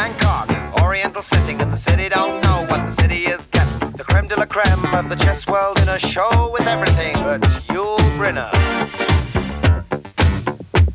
[0.00, 3.90] Bangkok, Oriental sitting in the city, don't know what the city is getting.
[3.92, 7.42] The creme de la creme of the chess world in a show with everything but
[7.68, 8.50] Yul Brynner.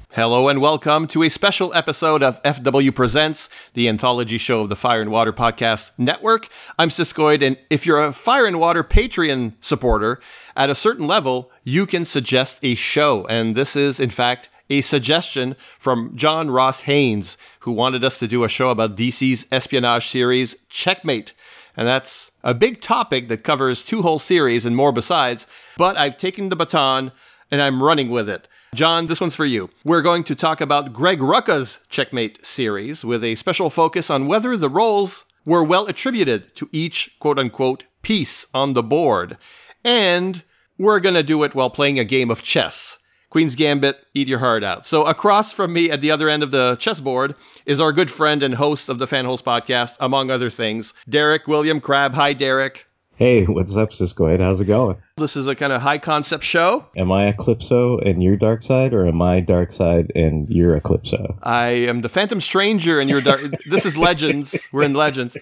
[0.09, 4.75] Hello and welcome to a special episode of FW Presents, the anthology show of the
[4.75, 6.47] Fire and Water Podcast Network.
[6.79, 10.19] I'm Siskoid, and if you're a Fire and Water Patreon supporter,
[10.55, 13.27] at a certain level, you can suggest a show.
[13.27, 18.27] And this is, in fact, a suggestion from John Ross Haynes, who wanted us to
[18.27, 21.33] do a show about DC's espionage series, Checkmate.
[21.77, 25.45] And that's a big topic that covers two whole series and more besides,
[25.77, 27.11] but I've taken the baton
[27.51, 28.47] and I'm running with it.
[28.73, 29.69] John, this one's for you.
[29.83, 34.57] We're going to talk about Greg Rucka's Checkmate series with a special focus on whether
[34.57, 39.37] the roles were well attributed to each quote unquote piece on the board.
[39.83, 40.43] And
[40.77, 42.97] we're going to do it while playing a game of chess.
[43.35, 44.85] Queen's Gambit, eat your heart out.
[44.85, 47.35] So across from me at the other end of the chessboard
[47.65, 51.81] is our good friend and host of the Fanholes podcast, among other things, Derek William
[51.81, 52.13] Crabb.
[52.13, 52.87] Hi, Derek.
[53.17, 54.39] Hey, what's up, Siskoid?
[54.39, 54.95] How's it going?
[55.17, 56.85] This is a kind of high concept show.
[56.95, 61.37] Am I Eclipso and you're Dark Side, or am I Dark Side and you're Eclipso?
[61.43, 63.41] I am the Phantom Stranger and you're Dark.
[63.69, 64.69] this is Legends.
[64.71, 65.35] We're in Legends.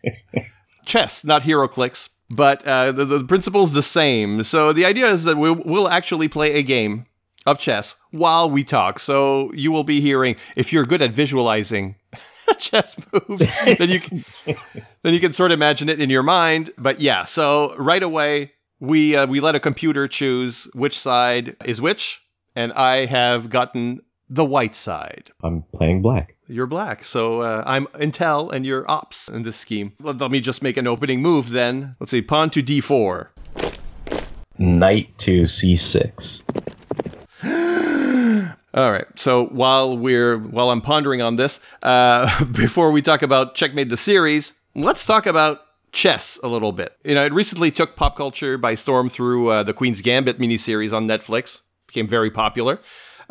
[0.86, 4.42] Chess, not HeroClix, but uh, the, the principle's the same.
[4.42, 7.06] So the idea is that we'll, we'll actually play a game
[7.46, 8.98] of chess while we talk.
[8.98, 11.94] So you will be hearing, if you're good at visualizing
[12.58, 13.46] chess moves,
[13.78, 14.24] then you can
[15.02, 16.70] then you can sort of imagine it in your mind.
[16.78, 21.80] But yeah, so right away we uh, we let a computer choose which side is
[21.80, 22.22] which,
[22.56, 25.30] and I have gotten the white side.
[25.42, 26.31] I'm playing black.
[26.48, 29.92] You're black, so uh, I'm intel and you're ops in this scheme.
[30.00, 31.94] Let, let me just make an opening move then.
[32.00, 33.28] Let's see, pawn to d4.
[34.58, 36.42] Knight to c6.
[38.74, 39.06] All right.
[39.16, 43.96] So while we're while I'm pondering on this, uh, before we talk about Checkmate the
[43.96, 45.62] series, let's talk about
[45.92, 46.96] chess a little bit.
[47.04, 50.92] You know, it recently took pop culture by storm through uh, the Queen's Gambit miniseries
[50.92, 51.60] on Netflix.
[51.86, 52.80] Became very popular.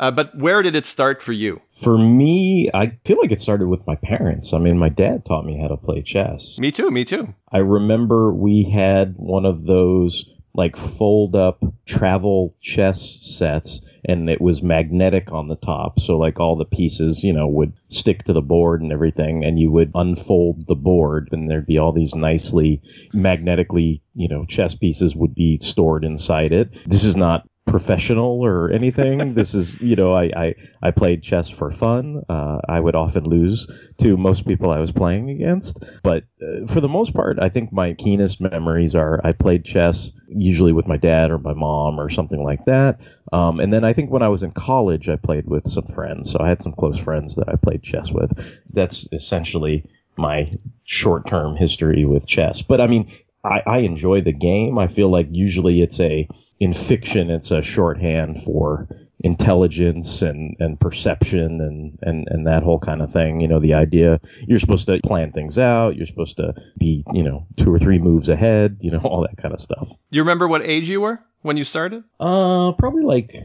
[0.02, 1.62] Uh, but where did it start for you?
[1.80, 4.52] For me, I feel like it started with my parents.
[4.52, 6.58] I mean, my dad taught me how to play chess.
[6.58, 6.90] Me too.
[6.90, 7.32] Me too.
[7.52, 14.40] I remember we had one of those like fold up travel chess sets and it
[14.40, 18.34] was magnetic on the top so like all the pieces you know would stick to
[18.34, 22.14] the board and everything and you would unfold the board and there'd be all these
[22.14, 22.82] nicely
[23.14, 28.70] magnetically you know chess pieces would be stored inside it this is not professional or
[28.70, 29.34] anything.
[29.34, 32.22] this is, you know, I, I, I played chess for fun.
[32.28, 33.66] Uh, I would often lose
[33.98, 35.78] to most people I was playing against.
[36.02, 40.10] But uh, for the most part, I think my keenest memories are I played chess
[40.28, 43.00] usually with my dad or my mom or something like that.
[43.32, 46.30] Um, and then I think when I was in college, I played with some friends.
[46.30, 48.32] So I had some close friends that I played chess with.
[48.72, 50.46] That's essentially my
[50.84, 52.62] short term history with chess.
[52.62, 53.10] But I mean,
[53.44, 54.78] I, I enjoy the game.
[54.78, 56.28] I feel like usually it's a
[56.60, 58.88] in fiction it's a shorthand for
[59.22, 63.40] intelligence and, and perception and, and, and that whole kind of thing.
[63.40, 67.22] You know, the idea you're supposed to plan things out, you're supposed to be, you
[67.22, 69.92] know, two or three moves ahead, you know, all that kind of stuff.
[70.10, 72.04] You remember what age you were when you started?
[72.18, 73.44] Uh, probably like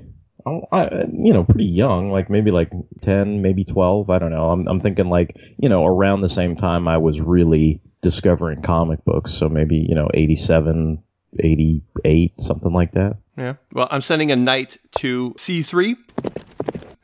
[0.71, 2.71] I, you know, pretty young, like maybe like
[3.01, 4.09] 10, maybe 12.
[4.09, 4.49] I don't know.
[4.51, 9.03] I'm, I'm thinking like, you know, around the same time I was really discovering comic
[9.05, 9.33] books.
[9.33, 11.01] So maybe, you know, 87,
[11.39, 13.17] 88, something like that.
[13.37, 13.55] Yeah.
[13.73, 15.95] Well, I'm sending a knight to C3.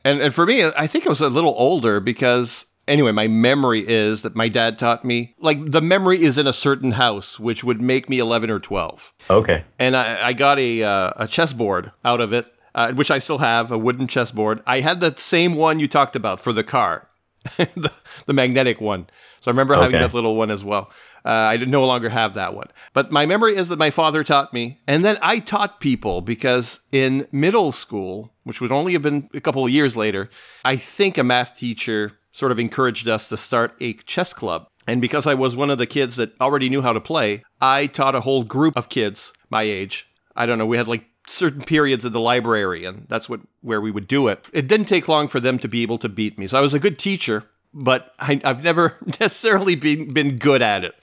[0.05, 3.87] And, and for me, I think I was a little older because anyway, my memory
[3.87, 7.63] is that my dad taught me like the memory is in a certain house, which
[7.63, 9.13] would make me 11 or 12.
[9.29, 9.63] Okay.
[9.79, 13.37] And I, I got a, uh, a chessboard out of it, uh, which I still
[13.37, 14.61] have, a wooden chessboard.
[14.65, 17.07] I had that same one you talked about for the car,
[17.57, 17.91] the,
[18.25, 19.07] the magnetic one.
[19.41, 20.89] So I remember having that little one as well.
[21.25, 22.67] Uh, I no longer have that one.
[22.93, 26.79] But my memory is that my father taught me, and then I taught people because
[26.91, 30.29] in middle school, which would only have been a couple of years later,
[30.63, 34.67] I think a math teacher sort of encouraged us to start a chess club.
[34.87, 37.87] And because I was one of the kids that already knew how to play, I
[37.87, 40.07] taught a whole group of kids my age.
[40.35, 43.81] I don't know, we had like certain periods of the library and that's what where
[43.81, 44.49] we would do it.
[44.53, 46.47] It didn't take long for them to be able to beat me.
[46.47, 47.43] So I was a good teacher,
[47.73, 50.95] but I, I've never necessarily been been good at it.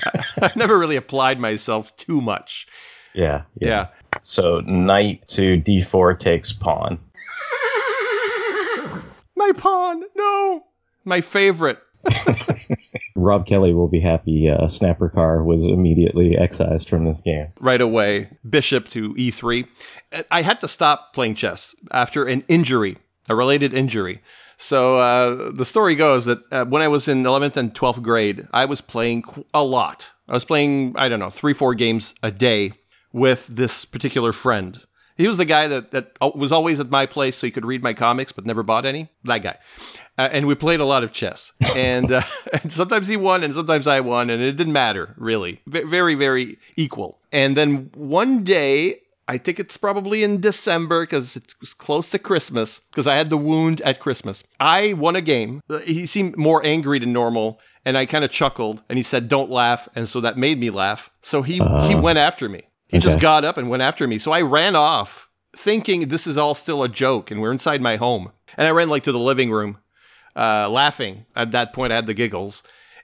[0.42, 2.66] I've never really applied myself too much.
[3.14, 3.42] Yeah.
[3.60, 3.88] Yeah.
[4.22, 6.98] So knight to d4 takes pawn.
[9.36, 10.64] My pawn, no.
[11.04, 11.78] My favorite.
[13.28, 14.48] Rob Kelly will be happy.
[14.48, 17.48] Uh, Snapper Carr was immediately excised from this game.
[17.60, 19.68] right away, bishop to e3.
[20.30, 22.96] I had to stop playing chess after an injury
[23.28, 24.20] a related injury.
[24.56, 28.46] So uh, the story goes that uh, when I was in 11th and 12th grade,
[28.52, 30.08] I was playing a lot.
[30.28, 32.72] I was playing, I don't know, three, four games a day
[33.12, 34.78] with this particular friend.
[35.18, 37.82] He was the guy that, that was always at my place so he could read
[37.82, 39.08] my comics but never bought any.
[39.24, 39.58] That guy.
[40.16, 41.52] Uh, and we played a lot of chess.
[41.74, 42.22] And, uh,
[42.62, 45.60] and, sometimes he won and sometimes I won, and it didn't matter, really.
[45.66, 47.18] V- very, very equal.
[47.32, 52.80] And then one day, I think it's probably in December because it's close to Christmas,
[52.90, 54.42] because I had the wound at Christmas.
[54.58, 55.60] I won a game.
[55.84, 59.50] He seemed more angry than normal, and I kind of chuckled, and he said, Don't
[59.50, 59.86] laugh.
[59.94, 61.10] And so that made me laugh.
[61.20, 62.62] So he, uh, he went after me.
[62.88, 63.04] He okay.
[63.04, 64.18] just got up and went after me.
[64.18, 67.96] So I ran off thinking this is all still a joke and we're inside my
[67.96, 68.32] home.
[68.56, 69.78] And I ran like to the living room,
[70.34, 71.26] uh, laughing.
[71.36, 72.62] At that point, I had the giggles.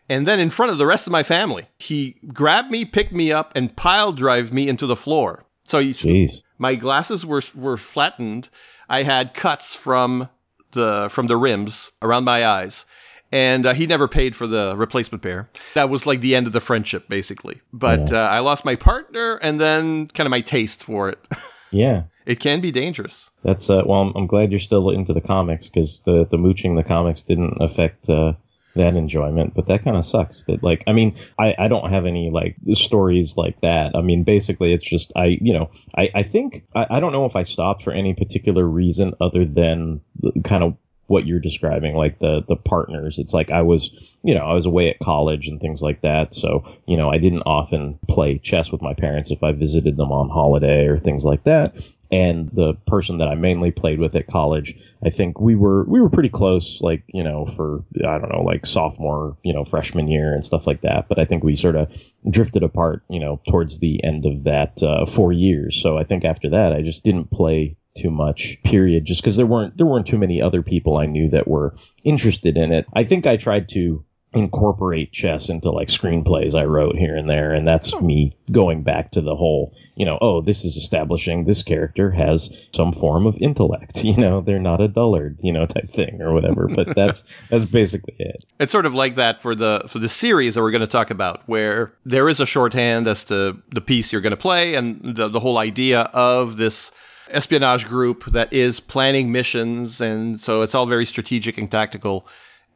[0.09, 3.33] And then in front of the rest of my family, he grabbed me, picked me
[3.33, 5.45] up, and pile drive me into the floor.
[5.67, 6.43] So he, Jeez.
[6.59, 8.51] my glasses were were flattened.
[8.89, 10.29] I had cuts from
[10.73, 12.85] the from the rims around my eyes
[13.33, 15.49] and uh, he never paid for the replacement pair.
[15.75, 17.61] That was like the end of the friendship, basically.
[17.73, 18.25] But yeah.
[18.25, 21.29] uh, I lost my partner, and then kind of my taste for it.
[21.73, 23.31] yeah, it can be dangerous.
[23.43, 26.77] That's uh, well, I'm, I'm, glad you're still into the comics because the the mooching
[26.77, 28.35] the comics didn't affect uh,
[28.77, 30.45] that enjoyment, but that kind of sucks.
[30.45, 33.95] That like, I mean, I, I don't have any like stories like that.
[33.95, 37.27] I mean, basically, it's just I, you know, I, I think I, I don't know
[37.27, 40.01] if I stopped for any particular reason other than
[40.45, 40.77] kind of
[41.07, 43.19] what you're describing, like the the partners.
[43.19, 46.35] It's like I was, you know, I was away at college and things like that.
[46.35, 50.13] So, you know, I didn't often play chess with my parents if I visited them
[50.13, 51.75] on holiday or things like that.
[52.11, 56.01] And the person that I mainly played with at college, I think we were we
[56.01, 60.09] were pretty close, like you know, for I don't know, like sophomore, you know, freshman
[60.09, 61.09] year and stuff like that.
[61.09, 61.91] But I think we sort of
[62.31, 65.81] drifted apart, you know, towards the end of that uh, four years.
[65.83, 69.47] So I think after that, I just didn't play too much period just because there
[69.47, 72.87] weren't there weren't too many other people I knew that were interested in it.
[72.93, 74.05] I think I tried to
[74.35, 79.13] incorporate chess into like screenplays I wrote here and there and that's me going back
[79.13, 83.37] to the whole, you know, oh, this is establishing this character has some form of
[83.37, 87.23] intellect, you know, they're not a dullard, you know, type thing or whatever, but that's
[87.49, 88.45] that's basically it.
[88.59, 91.11] It's sort of like that for the for the series that we're going to talk
[91.11, 95.15] about where there is a shorthand as to the piece you're going to play and
[95.15, 96.91] the, the whole idea of this
[97.31, 102.27] espionage group that is planning missions, and so it's all very strategic and tactical.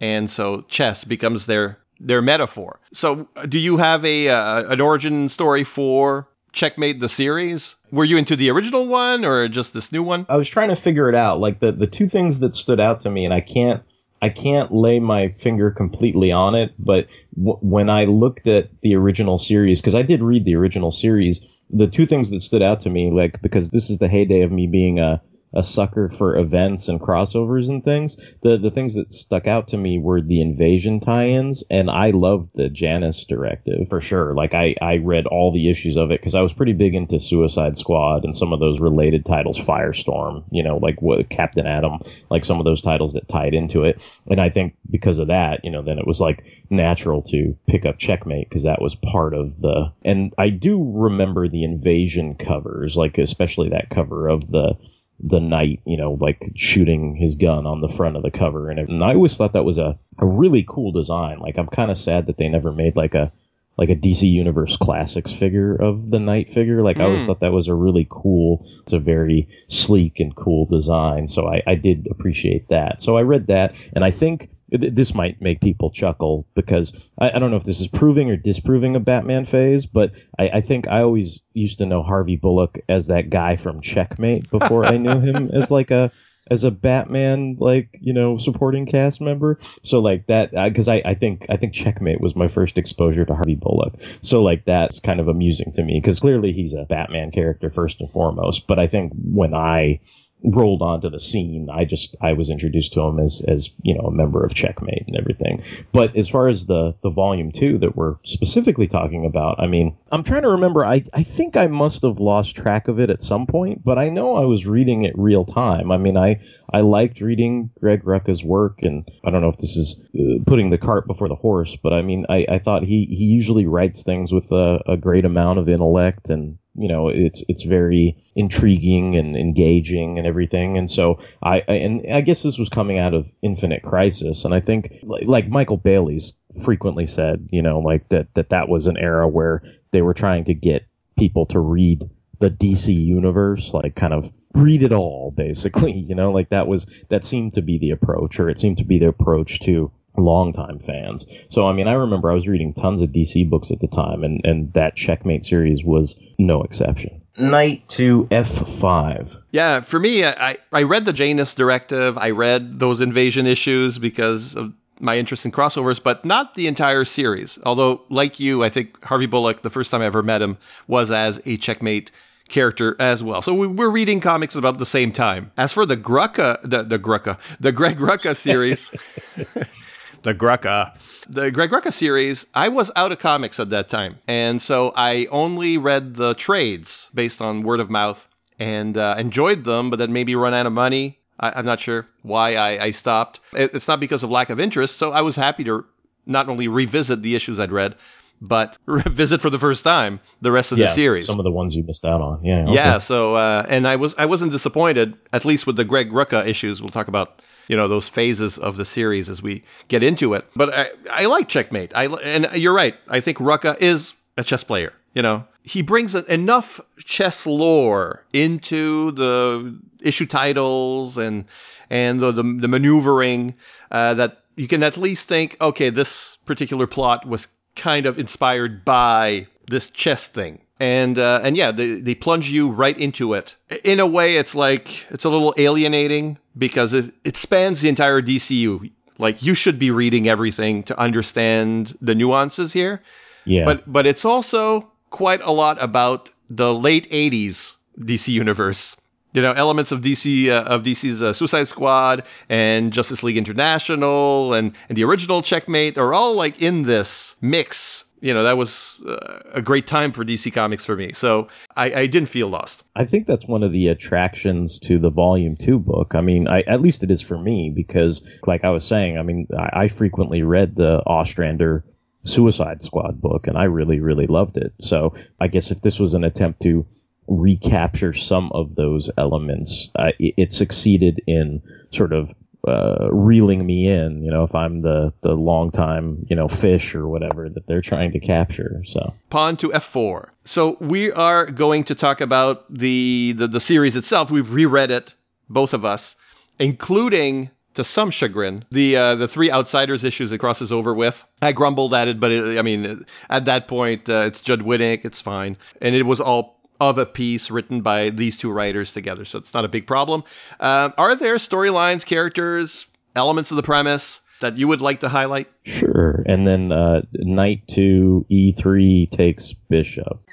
[0.00, 2.80] And so chess becomes their their metaphor.
[2.92, 7.76] So, do you have a uh, an origin story for Checkmate the series?
[7.90, 10.24] Were you into the original one or just this new one?
[10.28, 11.40] I was trying to figure it out.
[11.40, 13.82] Like the the two things that stood out to me, and I can't
[14.20, 17.06] I can't lay my finger completely on it, but
[17.36, 21.40] w- when I looked at the original series, because I did read the original series,
[21.70, 24.52] the two things that stood out to me, like because this is the heyday of
[24.52, 25.20] me being a
[25.54, 28.16] a sucker for events and crossovers and things.
[28.42, 32.50] The the things that stuck out to me were the invasion tie-ins, and I loved
[32.54, 34.34] the Janus directive for sure.
[34.34, 37.18] Like I I read all the issues of it because I was pretty big into
[37.18, 42.00] Suicide Squad and some of those related titles, Firestorm, you know, like what Captain Atom,
[42.30, 44.02] like some of those titles that tied into it.
[44.26, 47.86] And I think because of that, you know, then it was like natural to pick
[47.86, 49.92] up Checkmate because that was part of the.
[50.04, 54.74] And I do remember the invasion covers, like especially that cover of the
[55.20, 58.70] the knight, you know, like shooting his gun on the front of the cover.
[58.70, 61.40] And, and I always thought that was a, a really cool design.
[61.40, 63.32] Like, I'm kind of sad that they never made like a,
[63.76, 66.82] like a DC Universe Classics figure of the Knight figure.
[66.82, 67.02] Like, mm.
[67.02, 67.26] I always hmm.
[67.26, 71.28] thought that was a really cool, it's a very sleek and cool design.
[71.28, 73.02] So I, I did appreciate that.
[73.02, 77.38] So I read that, and I think this might make people chuckle because I, I,
[77.38, 80.88] don't know if this is proving or disproving a Batman phase, but I, I, think
[80.88, 85.20] I always used to know Harvey Bullock as that guy from Checkmate before I knew
[85.20, 86.12] him as like a
[86.50, 89.58] as a Batman like you know supporting cast member.
[89.82, 93.24] So like that uh, because I, I think I think Checkmate was my first exposure
[93.24, 93.94] to Harvey Bullock.
[94.22, 98.00] So like that's kind of amusing to me because clearly he's a Batman character first
[98.00, 98.66] and foremost.
[98.66, 100.00] But I think when I
[100.44, 101.68] rolled onto the scene.
[101.72, 105.04] I just I was introduced to him as as you know a member of Checkmate
[105.06, 105.62] and everything.
[105.92, 109.96] But as far as the the volume two that we're specifically talking about, I mean,
[110.10, 110.84] I'm trying to remember.
[110.84, 114.08] I I think I must have lost track of it at some point, but I
[114.08, 115.90] know I was reading it real time.
[115.90, 116.40] I mean, I
[116.72, 120.70] I liked reading Greg Rucka's work, and I don't know if this is uh, putting
[120.70, 124.02] the cart before the horse, but I mean, I I thought he he usually writes
[124.02, 129.16] things with a, a great amount of intellect and you know it's it's very intriguing
[129.16, 133.14] and engaging and everything and so I, I, and I guess this was coming out
[133.14, 136.32] of Infinite Crisis and I think like, like Michael Bailey's
[136.64, 140.44] frequently said you know like that that that was an era where they were trying
[140.44, 140.86] to get
[141.18, 142.08] people to read
[142.40, 145.92] the DC universe like kind of read it all, basically.
[146.08, 148.84] You know, like that was that seemed to be the approach, or it seemed to
[148.84, 151.26] be the approach to longtime fans.
[151.50, 154.22] So I mean, I remember I was reading tons of DC books at the time,
[154.22, 157.22] and and that Checkmate series was no exception.
[157.38, 159.40] Knight to F5.
[159.52, 162.18] Yeah, for me, I, I read the Janus Directive.
[162.18, 167.04] I read those invasion issues because of my interest in crossovers, but not the entire
[167.04, 167.58] series.
[167.64, 170.58] Although, like you, I think Harvey Bullock, the first time I ever met him,
[170.88, 172.10] was as a Checkmate
[172.48, 173.42] character as well.
[173.42, 175.52] So we, are reading comics about the same time.
[175.56, 178.90] As for the Grucka, the, the Grucka, the Greg Rucka series,
[180.22, 180.96] the Grucka.
[181.28, 184.18] The Greg Rucka series, I was out of comics at that time.
[184.26, 189.64] And so I only read the trades based on word of mouth and uh, enjoyed
[189.64, 191.18] them, but then maybe run out of money.
[191.38, 193.40] I, am not sure why I, I stopped.
[193.52, 194.96] It, it's not because of lack of interest.
[194.96, 195.84] So I was happy to
[196.26, 197.94] not only revisit the issues I'd read,
[198.40, 201.26] but revisit for the first time the rest of yeah, the series.
[201.26, 202.44] Some of the ones you missed out on.
[202.44, 202.62] Yeah.
[202.62, 202.74] Okay.
[202.74, 202.98] Yeah.
[202.98, 206.80] So, uh, and I was I wasn't disappointed, at least with the Greg Rucka issues.
[206.80, 210.46] We'll talk about you know those phases of the series as we get into it.
[210.56, 211.92] But I, I like Checkmate.
[211.94, 212.94] I and you're right.
[213.08, 214.92] I think Rucka is a chess player.
[215.14, 221.44] You know, he brings enough chess lore into the issue titles and
[221.90, 223.54] and the the, the maneuvering
[223.90, 228.84] uh, that you can at least think, okay, this particular plot was kind of inspired
[228.84, 233.56] by this chess thing and uh, and yeah, they, they plunge you right into it.
[233.84, 238.22] In a way, it's like it's a little alienating because it, it spans the entire
[238.22, 238.90] DCU.
[239.18, 243.02] Like you should be reading everything to understand the nuances here.
[243.44, 243.64] Yeah.
[243.64, 248.96] But but it's also quite a lot about the late '80s DC universe.
[249.34, 254.54] You know, elements of DC uh, of DC's uh, Suicide Squad and Justice League International
[254.54, 258.96] and and the original Checkmate are all like in this mix you know that was
[259.06, 261.12] uh, a great time for DC Comics for me.
[261.12, 262.84] So I, I, didn't feel lost.
[262.96, 266.14] I think that's one of the attractions to the Volume Two book.
[266.14, 269.22] I mean, I, at least it is for me because, like I was saying, I
[269.22, 271.84] mean, I, I frequently read the Ostrander
[272.24, 274.72] Suicide Squad book, and I really, really loved it.
[274.80, 276.86] So I guess if this was an attempt to
[277.28, 282.30] recapture some of those elements, uh, it, it succeeded in sort of
[282.66, 286.94] uh, reeling me in, you know, if I'm the the long time, you know, fish
[286.94, 288.82] or whatever that they're trying to capture.
[288.84, 290.30] So pawn to f4.
[290.44, 294.30] So we are going to talk about the the, the series itself.
[294.30, 295.14] We've reread it,
[295.48, 296.16] both of us,
[296.58, 301.24] including to some chagrin, the uh, the three outsiders issues it crosses over with.
[301.40, 305.04] I grumbled at it, but it, I mean, at that point, uh, it's Judd Winick,
[305.04, 309.24] it's fine, and it was all of a piece written by these two writers together,
[309.24, 310.22] so it's not a big problem.
[310.60, 315.50] Uh, are there storylines, characters, elements of the premise that you would like to highlight?
[315.64, 316.22] Sure.
[316.26, 320.20] And then uh, knight to e3 takes bishop.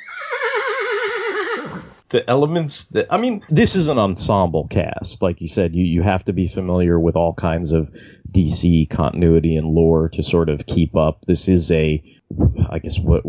[2.09, 5.21] the elements that I mean, this is an ensemble cast.
[5.21, 7.89] Like you said, you, you have to be familiar with all kinds of
[8.31, 11.25] DC continuity and lore to sort of keep up.
[11.25, 12.03] This is a
[12.69, 13.23] I guess what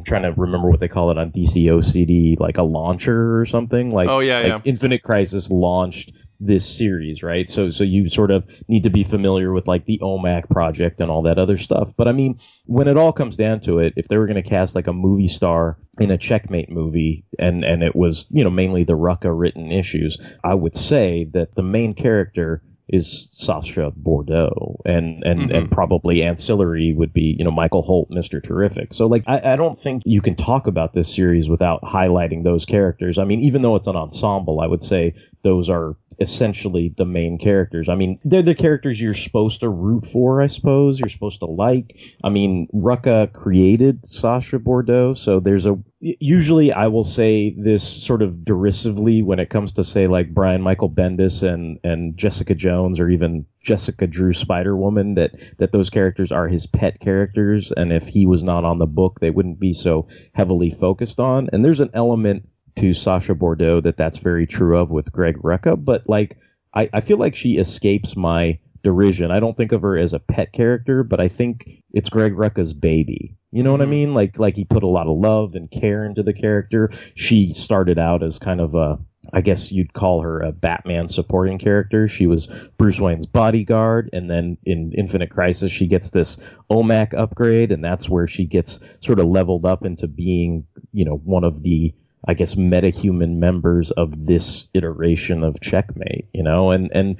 [0.00, 3.44] I'm trying to remember what they call it on DC OCD, like a launcher or
[3.44, 3.90] something.
[3.90, 4.60] Like, oh yeah, like yeah.
[4.64, 7.50] Infinite Crisis launched this series, right?
[7.50, 11.10] So, so you sort of need to be familiar with like the OMAC project and
[11.10, 11.90] all that other stuff.
[11.98, 14.48] But I mean, when it all comes down to it, if they were going to
[14.48, 18.50] cast like a movie star in a checkmate movie and and it was you know
[18.50, 24.80] mainly the Rucka written issues, I would say that the main character is Sasha Bordeaux,
[24.84, 25.54] and and mm-hmm.
[25.54, 28.92] and probably ancillary would be you know Michael Holt, Mister Terrific.
[28.92, 32.64] So like I, I don't think you can talk about this series without highlighting those
[32.64, 33.18] characters.
[33.18, 37.38] I mean, even though it's an ensemble, I would say those are essentially the main
[37.38, 37.88] characters.
[37.88, 41.00] I mean, they're the characters you're supposed to root for, I suppose.
[41.00, 41.98] You're supposed to like.
[42.22, 45.78] I mean, Rucka created Sasha Bordeaux, so there's a.
[46.02, 50.62] Usually, I will say this sort of derisively when it comes to say like Brian
[50.62, 55.90] Michael Bendis and and Jessica Jones or even Jessica Drew Spider Woman that that those
[55.90, 59.60] characters are his pet characters, and if he was not on the book, they wouldn't
[59.60, 61.50] be so heavily focused on.
[61.52, 65.84] And there's an element to Sasha Bordeaux that that's very true of with Greg Rucka,
[65.84, 66.38] but like
[66.72, 69.30] I, I feel like she escapes my derision.
[69.30, 72.72] I don't think of her as a pet character, but I think it's Greg Rucka's
[72.72, 73.36] baby.
[73.52, 73.90] You know what I mm-hmm.
[73.90, 74.14] mean?
[74.14, 76.90] Like like he put a lot of love and care into the character.
[77.14, 78.98] She started out as kind of a
[79.32, 82.08] I guess you'd call her a Batman supporting character.
[82.08, 86.38] She was Bruce Wayne's bodyguard, and then in Infinite Crisis, she gets this
[86.70, 91.16] OMAC upgrade, and that's where she gets sort of leveled up into being, you know,
[91.16, 91.94] one of the
[92.26, 97.16] I guess metahuman members of this iteration of Checkmate, you know, and and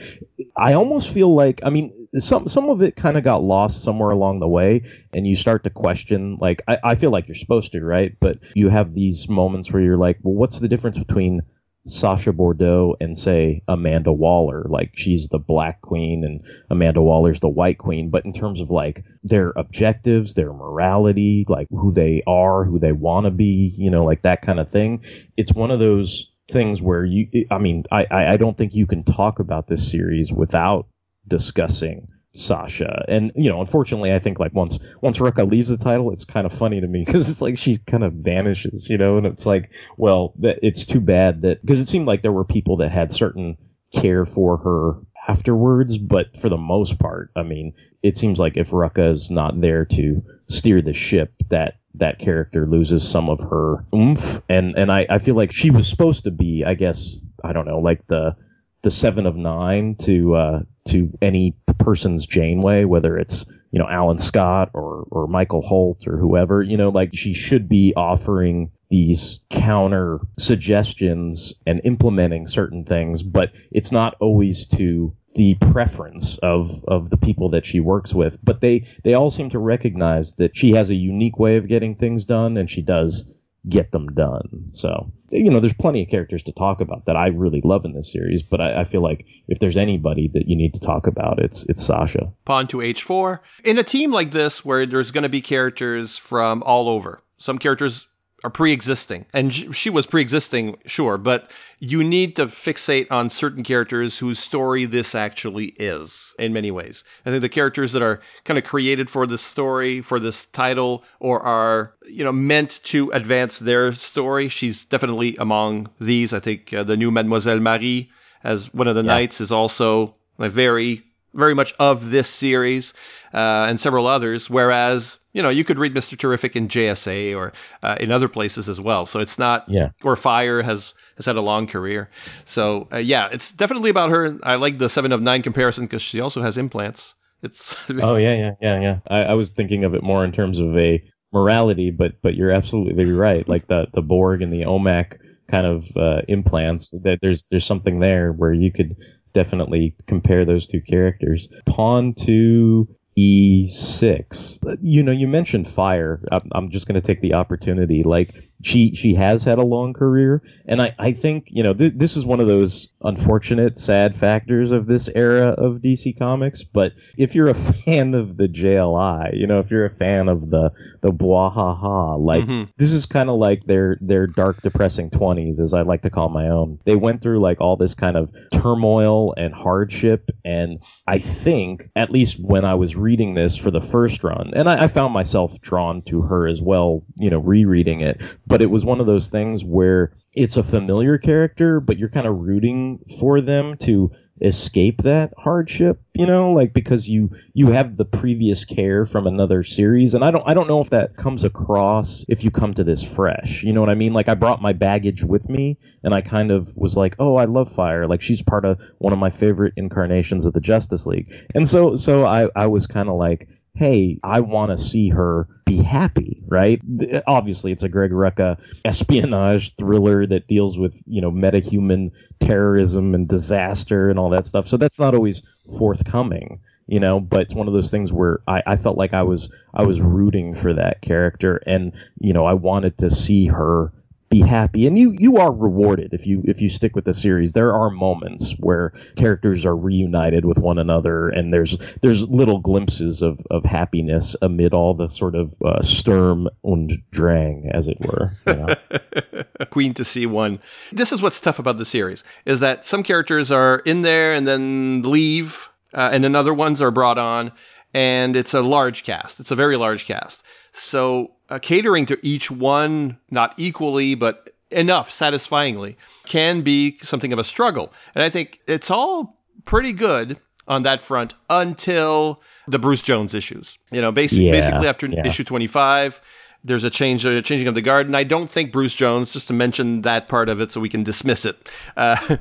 [0.57, 4.11] I almost feel like I mean some some of it kind of got lost somewhere
[4.11, 7.73] along the way, and you start to question like I, I feel like you're supposed
[7.73, 8.17] to, right?
[8.21, 11.43] But you have these moments where you're like, well, what's the difference between
[11.87, 17.49] Sasha Bordeaux and say Amanda Waller, like she's the black queen and Amanda Waller's the
[17.49, 18.11] white queen.
[18.11, 22.93] But in terms of like their objectives, their morality, like who they are, who they
[22.93, 25.05] want to be, you know, like that kind of thing,
[25.37, 29.05] it's one of those things where you, I mean, I, I don't think you can
[29.05, 30.87] talk about this series without
[31.27, 33.05] discussing Sasha.
[33.09, 36.47] And you know, unfortunately, I think like once once Rucka leaves the title, it's kind
[36.47, 39.17] of funny to me because it's like she kind of vanishes, you know.
[39.19, 42.79] And it's like, well, it's too bad that because it seemed like there were people
[42.79, 43.57] that had certain
[43.93, 48.71] care for her afterwards, but for the most part, I mean, it seems like if
[48.71, 53.85] Rucka is not there to steer the ship, that that character loses some of her
[53.95, 54.41] oomph.
[54.49, 57.67] And and I, I feel like she was supposed to be, I guess, I don't
[57.67, 58.37] know, like the
[58.83, 64.19] the seven of nine to uh, to any person's Janeway, whether it's you know Alan
[64.19, 66.63] Scott or or Michael Holt or whoever.
[66.63, 73.53] You know, like she should be offering these counter suggestions and implementing certain things, but
[73.71, 78.61] it's not always to the preference of of the people that she works with but
[78.61, 82.25] they they all seem to recognize that she has a unique way of getting things
[82.25, 83.33] done and she does
[83.69, 84.71] get them done.
[84.73, 87.93] So, you know, there's plenty of characters to talk about that I really love in
[87.93, 91.07] this series, but I, I, feel like if there's anybody that you need to talk
[91.07, 92.33] about, it's it's Sasha.
[92.47, 93.41] Pawn to H4.
[93.65, 97.59] In a team like this, where there's going to be characters from all over, some
[97.59, 98.07] characters
[98.45, 99.27] are pre-existing.
[99.33, 104.85] And she was pre-existing sure but you need to fixate on certain characters whose story
[104.85, 107.05] this actually is in many ways.
[107.27, 111.05] I think the characters that are kind of created for this story for this title
[111.19, 116.33] or are you know meant to advance their story she's definitely among these.
[116.33, 118.11] I think uh, the new mademoiselle marie
[118.43, 119.13] as one of the yeah.
[119.13, 121.03] knights is also a very
[121.35, 122.93] very much of this series
[123.35, 124.51] uh, and several others.
[124.51, 126.19] Whereas, you know, you could read Mr.
[126.19, 129.07] Terrific in JSA or uh, in other places as well.
[129.07, 129.91] So it's not, yeah.
[130.03, 132.11] or Fire has, has had a long career.
[132.45, 134.39] So uh, yeah, it's definitely about her.
[134.43, 137.15] I like the seven of nine comparison because she also has implants.
[137.43, 138.99] It's oh yeah yeah yeah yeah.
[139.09, 142.51] I, I was thinking of it more in terms of a morality, but but you're
[142.51, 143.49] absolutely right.
[143.49, 145.19] Like the the Borg and the OMAC
[145.51, 146.91] kind of uh, implants.
[147.03, 148.97] That there's there's something there where you could
[149.33, 151.49] definitely compare those two characters.
[151.67, 152.89] Pawn to
[153.21, 154.79] E6.
[154.83, 156.23] You know, you mentioned fire.
[156.31, 158.03] I'm, just going to take the opportunity.
[158.03, 161.95] Like, she she has had a long career, and I, I think you know th-
[161.97, 166.63] this is one of those unfortunate, sad factors of this era of DC Comics.
[166.63, 167.55] But if you're a
[167.85, 172.45] fan of the JLI, you know, if you're a fan of the the bwahaha, like
[172.45, 172.71] mm-hmm.
[172.77, 176.29] this is kind of like their their dark, depressing twenties, as I like to call
[176.29, 176.79] my own.
[176.85, 182.11] They went through like all this kind of turmoil and hardship, and I think at
[182.11, 185.61] least when I was reading this for the first run, and I, I found myself
[185.61, 188.23] drawn to her as well, you know, rereading it.
[188.47, 192.27] But it was one of those things where it's a familiar character, but you're kind
[192.27, 197.97] of rooting for them to escape that hardship, you know, like because you you have
[197.97, 201.45] the previous care from another series and I don't I don't know if that comes
[201.45, 203.63] across if you come to this fresh.
[203.63, 204.13] You know what I mean?
[204.13, 207.45] Like I brought my baggage with me and I kind of was like, "Oh, I
[207.45, 208.07] love Fire.
[208.07, 211.97] Like she's part of one of my favorite incarnations of the Justice League." And so
[211.97, 216.43] so I I was kind of like hey, I want to see her be happy,
[216.47, 216.81] right?
[217.27, 223.29] Obviously, it's a Greg Rucka espionage thriller that deals with, you know, metahuman terrorism and
[223.29, 224.69] disaster and all that stuff.
[224.69, 225.43] So that's not always
[225.79, 229.23] forthcoming, you know, but it's one of those things where I, I felt like I
[229.23, 233.93] was, I was rooting for that character and, you know, I wanted to see her
[234.31, 234.87] be happy.
[234.87, 237.53] And you you are rewarded if you if you stick with the series.
[237.53, 243.23] There are moments where characters are reunited with one another and there's there's little glimpses
[243.23, 248.33] of, of happiness amid all the sort of uh, sturm und drang as it were
[249.71, 250.61] queen to see one.
[250.93, 254.47] This is what's tough about the series is that some characters are in there and
[254.47, 257.51] then leave uh, and then other ones are brought on
[257.93, 259.41] and it's a large cast.
[259.41, 260.45] It's a very large cast.
[260.71, 267.39] So uh, catering to each one, not equally, but enough satisfyingly, can be something of
[267.39, 267.93] a struggle.
[268.15, 273.77] And I think it's all pretty good on that front until the Bruce Jones issues.
[273.91, 275.27] You know, basically, yeah, basically after yeah.
[275.27, 276.21] issue 25,
[276.65, 279.33] there's a change, a changing of the guard, and I don't think Bruce Jones.
[279.33, 281.57] Just to mention that part of it, so we can dismiss it.
[281.97, 282.17] Uh,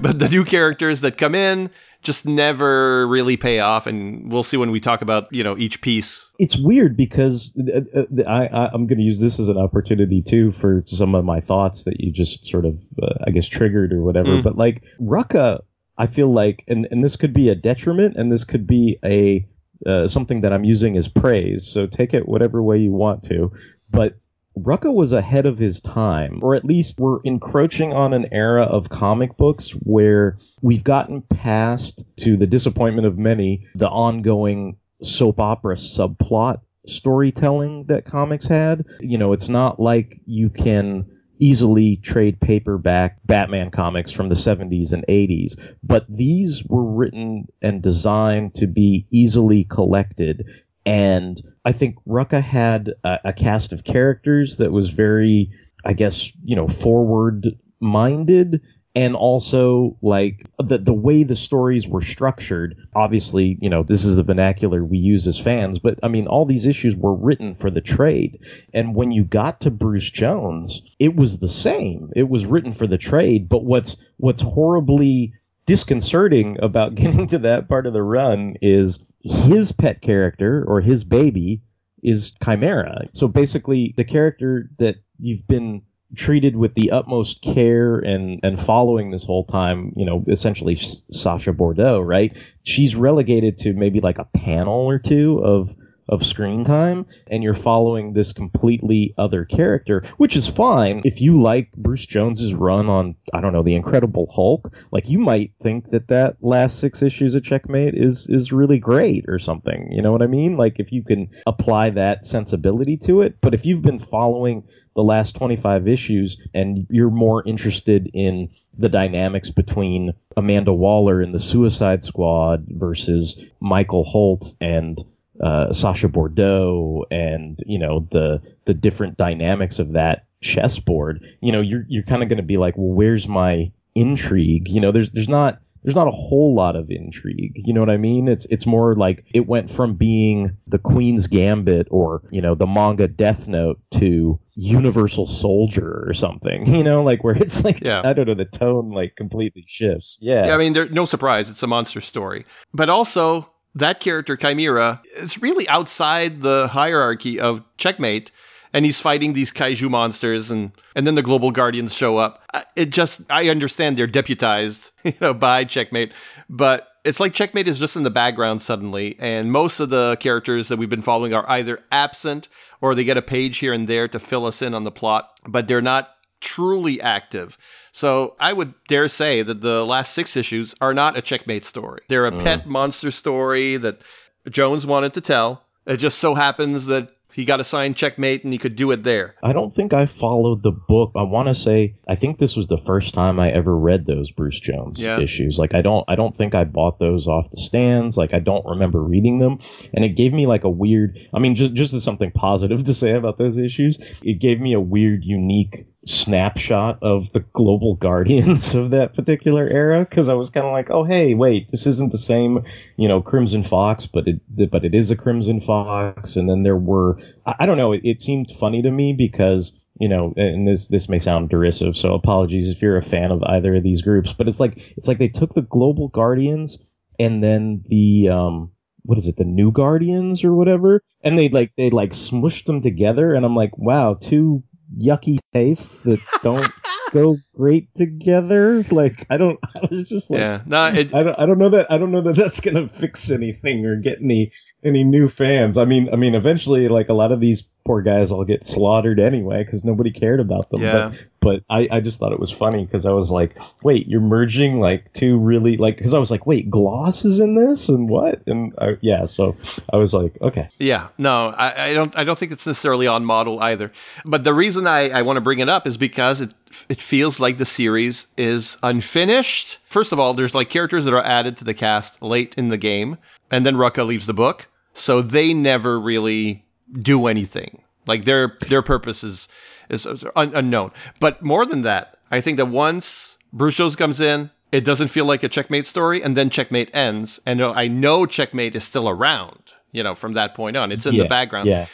[0.00, 1.70] but the new characters that come in
[2.02, 5.80] just never really pay off, and we'll see when we talk about you know each
[5.80, 6.24] piece.
[6.38, 10.22] It's weird because uh, uh, I, I am going to use this as an opportunity
[10.22, 13.92] too for some of my thoughts that you just sort of uh, I guess triggered
[13.92, 14.30] or whatever.
[14.30, 14.42] Mm.
[14.44, 15.60] But like Rucka,
[15.98, 19.46] I feel like, and and this could be a detriment, and this could be a
[19.86, 21.66] uh, something that I'm using as praise.
[21.66, 23.52] So take it whatever way you want to.
[23.90, 24.18] But
[24.58, 28.88] Rucka was ahead of his time, or at least we're encroaching on an era of
[28.88, 35.76] comic books where we've gotten past, to the disappointment of many, the ongoing soap opera
[35.76, 38.84] subplot storytelling that comics had.
[39.00, 41.06] You know, it's not like you can
[41.40, 47.82] easily trade paperback Batman comics from the 70s and 80s, but these were written and
[47.82, 50.46] designed to be easily collected.
[50.86, 55.50] And I think Rucka had a, a cast of characters that was very,
[55.84, 57.46] I guess, you know, forward
[57.80, 58.60] minded
[58.94, 64.16] and also like the the way the stories were structured obviously you know this is
[64.16, 67.70] the vernacular we use as fans but i mean all these issues were written for
[67.70, 68.40] the trade.
[68.74, 72.10] And when you got to bruce jones it was the same.
[72.16, 75.34] It was written for the trade but what's what's horribly
[75.66, 81.04] disconcerting about getting to that part of the run is his pet character or his
[81.04, 81.62] baby
[82.02, 83.08] is chimera.
[83.12, 85.82] So basically the character that you've been
[86.16, 90.78] treated with the utmost care and and following this whole time you know essentially
[91.10, 92.36] Sasha Bordeaux right?
[92.62, 95.74] She's relegated to maybe like a panel or two of
[96.10, 101.00] of screen time and you're following this completely other character which is fine.
[101.04, 105.18] If you like Bruce Jones's run on I don't know the Incredible Hulk like you
[105.18, 109.90] might think that that last 6 issues of Checkmate is is really great or something.
[109.92, 110.56] You know what I mean?
[110.56, 113.36] Like if you can apply that sensibility to it.
[113.40, 114.64] But if you've been following
[114.96, 121.32] the last 25 issues and you're more interested in the dynamics between Amanda Waller in
[121.32, 124.98] the Suicide Squad versus Michael Holt and
[125.42, 131.60] uh, Sasha Bordeaux and you know the the different dynamics of that chessboard, you know,
[131.60, 134.68] you're you're kind of going to be like, well, where's my intrigue?
[134.68, 137.52] You know, there's there's not there's not a whole lot of intrigue.
[137.54, 138.28] You know what I mean?
[138.28, 142.66] It's it's more like it went from being the Queen's Gambit or you know the
[142.66, 146.66] manga Death Note to Universal Soldier or something.
[146.80, 148.00] You know, like where it's like yeah.
[148.04, 150.18] I don't know the tone like completely shifts.
[150.20, 150.46] Yeah.
[150.46, 151.50] yeah I mean, there's no surprise.
[151.50, 157.62] It's a monster story, but also that character Chimera is really outside the hierarchy of
[157.78, 158.30] Checkmate
[158.72, 162.42] and he's fighting these kaiju monsters and and then the global guardians show up.
[162.76, 166.12] It just i understand they're deputized you know by checkmate
[166.48, 170.68] but it's like checkmate is just in the background suddenly and most of the characters
[170.68, 172.48] that we've been following are either absent
[172.80, 175.30] or they get a page here and there to fill us in on the plot
[175.46, 177.58] but they're not truly active
[177.92, 182.00] so I would dare say that the last six issues are not a checkmate story.
[182.08, 182.42] They're a mm.
[182.42, 184.00] pet monster story that
[184.48, 185.64] Jones wanted to tell.
[185.86, 189.34] It just so happens that he got assigned checkmate and he could do it there.
[189.42, 191.12] I don't think I followed the book.
[191.14, 194.30] I want to say I think this was the first time I ever read those
[194.30, 195.20] Bruce Jones yeah.
[195.20, 195.58] issues.
[195.58, 198.16] Like I don't I don't think I bought those off the stands.
[198.16, 199.58] Like I don't remember reading them
[199.94, 202.94] and it gave me like a weird I mean just just as something positive to
[202.94, 208.74] say about those issues, it gave me a weird unique snapshot of the global guardians
[208.74, 212.12] of that particular era because I was kind of like, oh hey, wait, this isn't
[212.12, 212.64] the same,
[212.96, 216.36] you know, Crimson Fox, but it but it is a Crimson Fox.
[216.36, 219.72] And then there were, I, I don't know, it, it seemed funny to me because
[219.98, 223.42] you know, and this this may sound derisive, so apologies if you're a fan of
[223.42, 226.78] either of these groups, but it's like it's like they took the global guardians
[227.18, 231.72] and then the um what is it, the new guardians or whatever, and they like
[231.76, 234.62] they like smushed them together, and I'm like, wow, two
[234.98, 236.72] yucky tastes that don't
[237.12, 238.84] go great together.
[238.90, 239.58] Like I don't.
[239.76, 241.38] I was just like, yeah, no, it, I don't.
[241.38, 241.92] I don't know that.
[241.92, 245.76] I don't know that that's gonna fix anything or get any any new fans.
[245.76, 249.18] I mean, I mean, eventually, like a lot of these poor guys all get slaughtered
[249.18, 250.82] anyway because nobody cared about them.
[250.82, 251.08] Yeah.
[251.08, 254.20] But, but I, I just thought it was funny because I was like, wait, you're
[254.20, 258.08] merging like two really like because I was like, wait, Gloss is in this and
[258.08, 258.42] what?
[258.46, 259.56] And I, yeah, so
[259.92, 260.68] I was like, okay.
[260.78, 263.90] Yeah, no, I, I don't I don't think it's necessarily on model either.
[264.24, 266.54] But the reason I, I want to bring it up is because it
[266.88, 269.78] it feels like the series is unfinished.
[269.88, 272.76] First of all, there's like characters that are added to the cast late in the
[272.76, 273.18] game,
[273.50, 276.64] and then Rucka leaves the book, so they never really
[277.00, 277.82] do anything.
[278.06, 279.48] Like their their purpose is
[279.88, 280.92] is, un- unknown.
[281.18, 285.24] But more than that, I think that once Bruce Jones comes in, it doesn't feel
[285.24, 289.08] like a checkmate story, and then checkmate ends, and uh, I know checkmate is still
[289.08, 289.74] around.
[289.92, 291.68] You know, from that point on, it's in yeah, the background.
[291.68, 291.86] Yeah.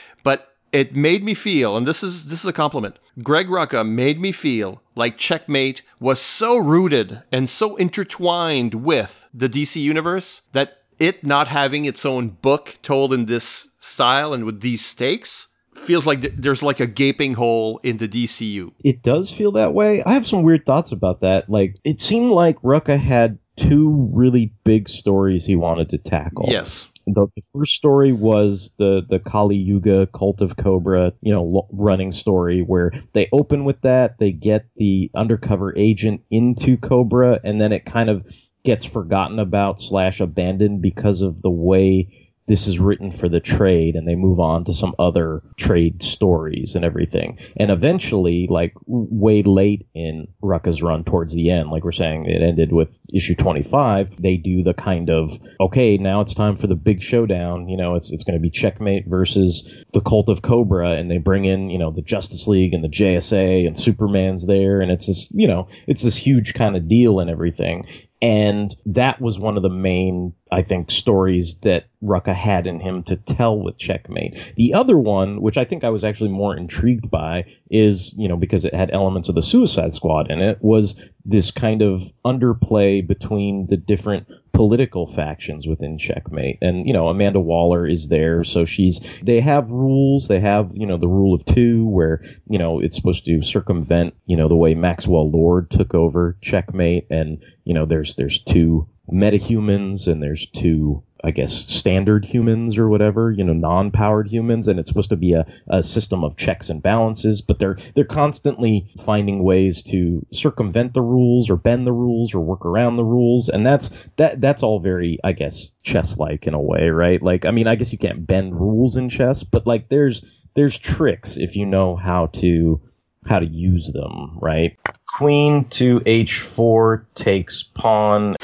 [0.77, 2.99] It made me feel, and this is this is a compliment.
[3.23, 9.49] Greg Rucka made me feel like Checkmate was so rooted and so intertwined with the
[9.49, 14.61] DC universe that it not having its own book told in this style and with
[14.61, 18.71] these stakes feels like there's like a gaping hole in the DCU.
[18.85, 20.03] It does feel that way.
[20.05, 21.49] I have some weird thoughts about that.
[21.49, 26.51] Like it seemed like Rucka had two really big stories he wanted to tackle.
[26.51, 26.91] Yes.
[27.07, 32.11] The, the first story was the the Kali Yuga Cult of Kobra, you know, running
[32.11, 37.73] story where they open with that, they get the undercover agent into Kobra, and then
[37.73, 38.27] it kind of
[38.65, 43.97] gets forgotten about slash abandoned because of the way this is written for the trade
[43.97, 47.39] and they move on to some other trade stories and everything.
[47.57, 52.43] And eventually, like way late in Rucka's run towards the end, like we're saying, it
[52.43, 54.21] ended with issue 25.
[54.21, 57.69] They do the kind of, okay, now it's time for the big showdown.
[57.69, 61.19] You know, it's, it's going to be checkmate versus the cult of Kobra and they
[61.19, 64.81] bring in, you know, the Justice League and the JSA and Superman's there.
[64.81, 67.87] And it's this, you know, it's this huge kind of deal and everything.
[68.23, 73.03] And that was one of the main, I think, stories that Rucka had in him
[73.05, 74.55] to tell with Checkmate.
[74.57, 78.37] The other one, which I think I was actually more intrigued by, is, you know,
[78.37, 83.07] because it had elements of the Suicide Squad in it, was this kind of underplay
[83.07, 86.59] between the different political factions within Checkmate.
[86.63, 90.87] And, you know, Amanda Waller is there, so she's, they have rules, they have, you
[90.87, 94.57] know, the rule of two where, you know, it's supposed to circumvent, you know, the
[94.57, 100.47] way Maxwell Lord took over Checkmate and, you know, there's, there's two metahumans and there's
[100.47, 105.17] two I guess standard humans or whatever, you know, non-powered humans, and it's supposed to
[105.17, 110.25] be a, a system of checks and balances, but they're they're constantly finding ways to
[110.31, 114.41] circumvent the rules or bend the rules or work around the rules, and that's that
[114.41, 117.23] that's all very, I guess, chess-like in a way, right?
[117.23, 120.25] Like, I mean, I guess you can't bend rules in chess, but like there's
[120.55, 122.81] there's tricks if you know how to
[123.27, 124.79] how to use them, right?
[125.17, 128.37] Queen to h4 takes pawn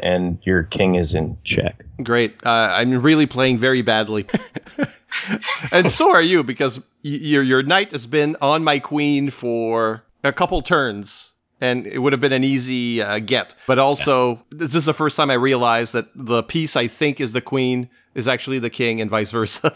[0.00, 1.84] and your king is in check.
[2.02, 2.34] Great.
[2.46, 4.26] Uh, I'm really playing very badly.
[5.72, 10.02] and so are you, because y- your, your knight has been on my queen for
[10.22, 11.33] a couple turns.
[11.64, 13.54] And it would have been an easy uh, get.
[13.66, 14.36] But also, yeah.
[14.50, 17.88] this is the first time I realized that the piece I think is the queen
[18.14, 19.72] is actually the king and vice versa.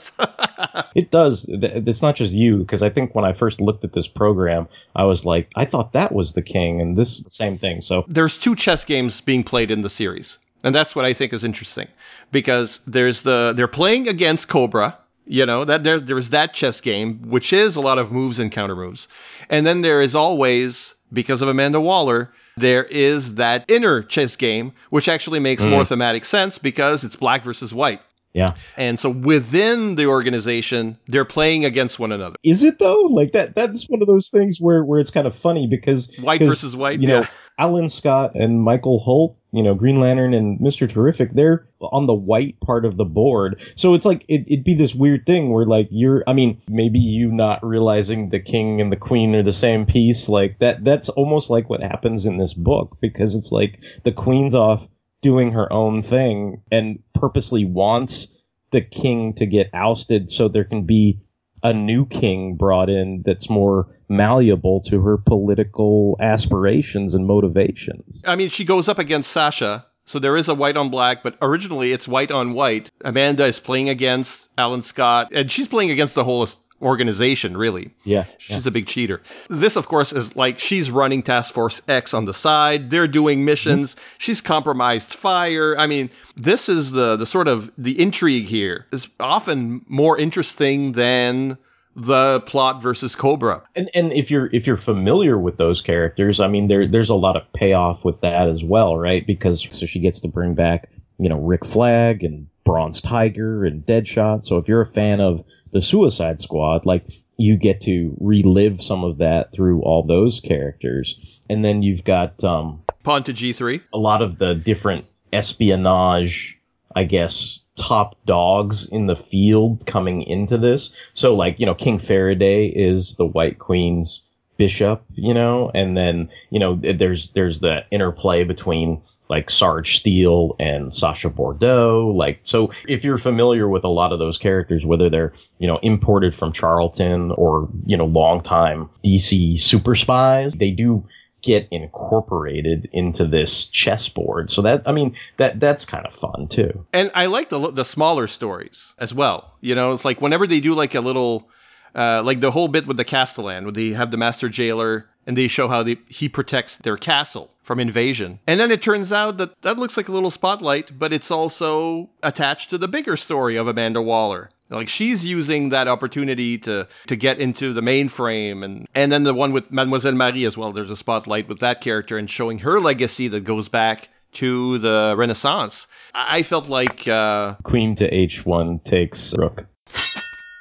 [0.94, 1.46] it does.
[1.48, 5.04] It's not just you, because I think when I first looked at this program, I
[5.04, 7.80] was like, I thought that was the king, and this is the same thing.
[7.80, 10.38] So there's two chess games being played in the series.
[10.64, 11.88] And that's what I think is interesting
[12.32, 14.94] because there's the they're playing against Kobra,
[15.28, 18.50] you know, that there there's that chess game which is a lot of moves and
[18.50, 19.08] counter moves.
[19.50, 24.72] And then there is always because of Amanda Waller, there is that inner chess game
[24.90, 25.70] which actually makes mm.
[25.70, 28.00] more thematic sense because it's black versus white.
[28.34, 28.54] Yeah.
[28.76, 32.36] And so within the organization, they're playing against one another.
[32.42, 33.00] Is it though?
[33.10, 36.42] Like that that's one of those things where where it's kind of funny because white
[36.42, 37.20] versus white, you yeah.
[37.20, 37.26] know,
[37.58, 40.90] Alan Scott and Michael Holt, you know, Green Lantern and Mr.
[40.90, 43.60] Terrific, they're on the white part of the board.
[43.76, 46.98] So it's like it, it'd be this weird thing where like you're I mean, maybe
[46.98, 51.08] you not realizing the king and the queen are the same piece, like that that's
[51.08, 54.86] almost like what happens in this book because it's like the queen's off
[55.22, 58.28] doing her own thing and purposely wants
[58.70, 61.20] the king to get ousted so there can be
[61.62, 68.22] a new king brought in that's more malleable to her political aspirations and motivations.
[68.26, 71.36] I mean, she goes up against Sasha, so there is a white on black, but
[71.42, 72.90] originally it's white on white.
[73.04, 76.46] Amanda is playing against Alan Scott, and she's playing against the whole
[76.80, 77.90] organization, really.
[78.04, 78.24] Yeah.
[78.38, 78.68] She's yeah.
[78.68, 79.20] a big cheater.
[79.48, 82.90] This, of course, is like she's running Task Force X on the side.
[82.90, 83.94] They're doing missions.
[83.94, 84.04] Mm-hmm.
[84.18, 85.76] She's compromised fire.
[85.78, 90.92] I mean, this is the the sort of the intrigue here is often more interesting
[90.92, 91.58] than
[91.96, 93.62] the plot versus Kobra.
[93.74, 97.14] And and if you're if you're familiar with those characters, I mean there there's a
[97.14, 99.26] lot of payoff with that as well, right?
[99.26, 103.84] Because so she gets to bring back, you know, Rick Flag and Bronze Tiger and
[103.84, 104.44] Deadshot.
[104.44, 107.04] So if you're a fan of the Suicide Squad, like
[107.36, 111.40] you get to relive some of that through all those characters.
[111.48, 113.80] And then you've got um Pawn to G3.
[113.92, 116.58] A lot of the different espionage,
[116.94, 120.92] I guess, top dogs in the field coming into this.
[121.14, 124.22] So like, you know, King Faraday is the White Queen's
[124.58, 130.56] bishop, you know, and then, you know, there's there's the interplay between like Sarge Steel
[130.58, 132.12] and Sasha Bordeaux.
[132.14, 135.78] Like, so if you're familiar with a lot of those characters, whether they're, you know,
[135.82, 141.04] imported from Charlton or, you know, longtime DC super spies, they do
[141.48, 144.50] get incorporated into this chessboard.
[144.50, 146.84] So that, I mean, that, that's kind of fun too.
[146.92, 149.56] And I like the, the smaller stories as well.
[149.62, 151.48] You know, it's like whenever they do like a little,
[151.94, 155.38] uh, like the whole bit with the Castellan, where they have the master jailer and
[155.38, 158.38] they show how they, he protects their castle from invasion.
[158.46, 162.10] And then it turns out that that looks like a little spotlight, but it's also
[162.22, 164.50] attached to the bigger story of Amanda Waller.
[164.70, 169.32] Like she's using that opportunity to to get into the mainframe and and then the
[169.32, 170.72] one with Mademoiselle Marie as well.
[170.72, 175.14] There's a spotlight with that character and showing her legacy that goes back to the
[175.16, 175.86] Renaissance.
[176.14, 179.66] I felt like uh, Queen to h1 takes rook.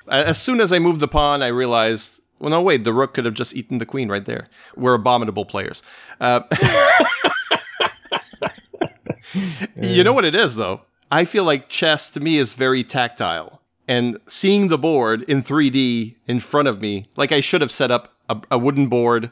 [0.09, 3.25] as soon as I moved the pawn, I realized, well, no, wait, the rook could
[3.25, 4.47] have just eaten the queen right there.
[4.77, 5.83] We're abominable players.
[6.21, 6.41] Uh,
[9.75, 10.81] you know what it is, though?
[11.11, 13.61] I feel like chess to me is very tactile.
[13.87, 17.91] And seeing the board in 3D in front of me, like I should have set
[17.91, 19.31] up a, a wooden board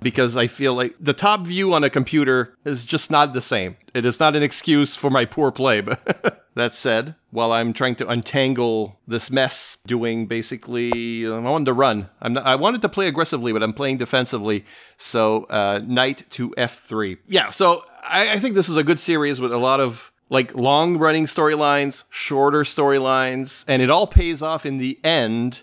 [0.00, 3.76] because I feel like the top view on a computer is just not the same.
[3.94, 5.80] It is not an excuse for my poor play.
[5.80, 11.72] But that said, while I'm trying to untangle this mess, doing basically, I wanted to
[11.72, 12.08] run.
[12.20, 14.64] I'm not, I wanted to play aggressively, but I'm playing defensively.
[14.96, 17.18] So uh, knight to f3.
[17.26, 17.50] Yeah.
[17.50, 20.98] So I, I think this is a good series with a lot of like long
[20.98, 25.62] running storylines, shorter storylines, and it all pays off in the end,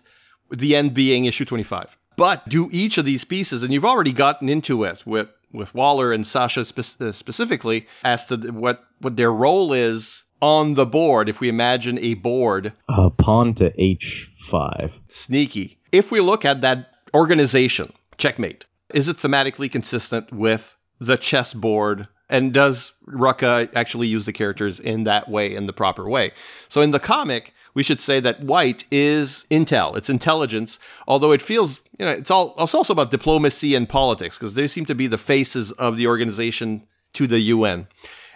[0.49, 1.97] the end being issue 25.
[2.17, 6.13] But do each of these pieces, and you've already gotten into it with, with Waller
[6.13, 11.29] and Sasha spe- uh, specifically, as to what, what their role is on the board,
[11.29, 12.73] if we imagine a board.
[12.89, 14.91] Uh, pawn to h5.
[15.09, 15.77] Sneaky.
[15.91, 22.53] If we look at that organization, checkmate, is it thematically consistent with the chessboard and
[22.53, 26.31] does Rucka actually use the characters in that way, in the proper way?
[26.69, 31.41] So in the comic, we should say that white is intel, it's intelligence, although it
[31.41, 34.95] feels, you know, it's all it's also about diplomacy and politics, because they seem to
[34.95, 36.81] be the faces of the organization
[37.13, 37.87] to the UN.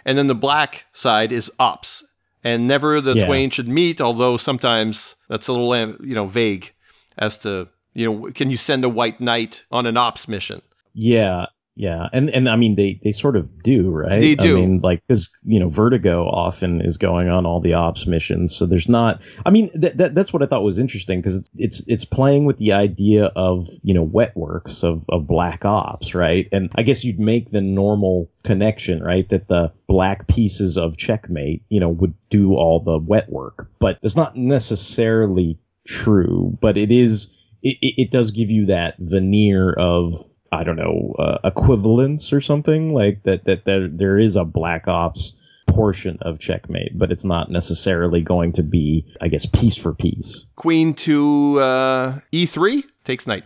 [0.04, 2.04] And then the black side is ops.
[2.42, 3.26] And never the Yeah.
[3.26, 6.72] twain should meet, although sometimes that's a little, you know, vague
[7.18, 10.62] as to, you know, can you send a white knight on an ops mission?
[10.94, 14.20] Yeah, yeah, and and I mean they they sort of do, right?
[14.20, 14.58] They do.
[14.58, 18.54] I mean, like because you know Vertigo often is going on all the ops missions,
[18.54, 19.22] so there's not.
[19.46, 22.44] I mean, that, that that's what I thought was interesting because it's it's it's playing
[22.44, 26.48] with the idea of you know wet works of of black ops, right?
[26.52, 29.28] And I guess you'd make the normal connection, right?
[29.28, 33.98] That the black pieces of checkmate, you know, would do all the wet work, but
[34.02, 36.58] it's not necessarily true.
[36.60, 37.36] But it is.
[37.62, 42.40] It, it, it does give you that veneer of I don't know, uh, equivalence or
[42.40, 45.34] something like that, that there, there is a black ops
[45.68, 50.46] portion of checkmate, but it's not necessarily going to be, I guess, piece for piece.
[50.56, 53.44] Queen to uh, e3 takes knight.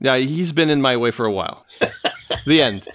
[0.00, 1.64] Yeah, he's been in my way for a while.
[2.46, 2.86] the end.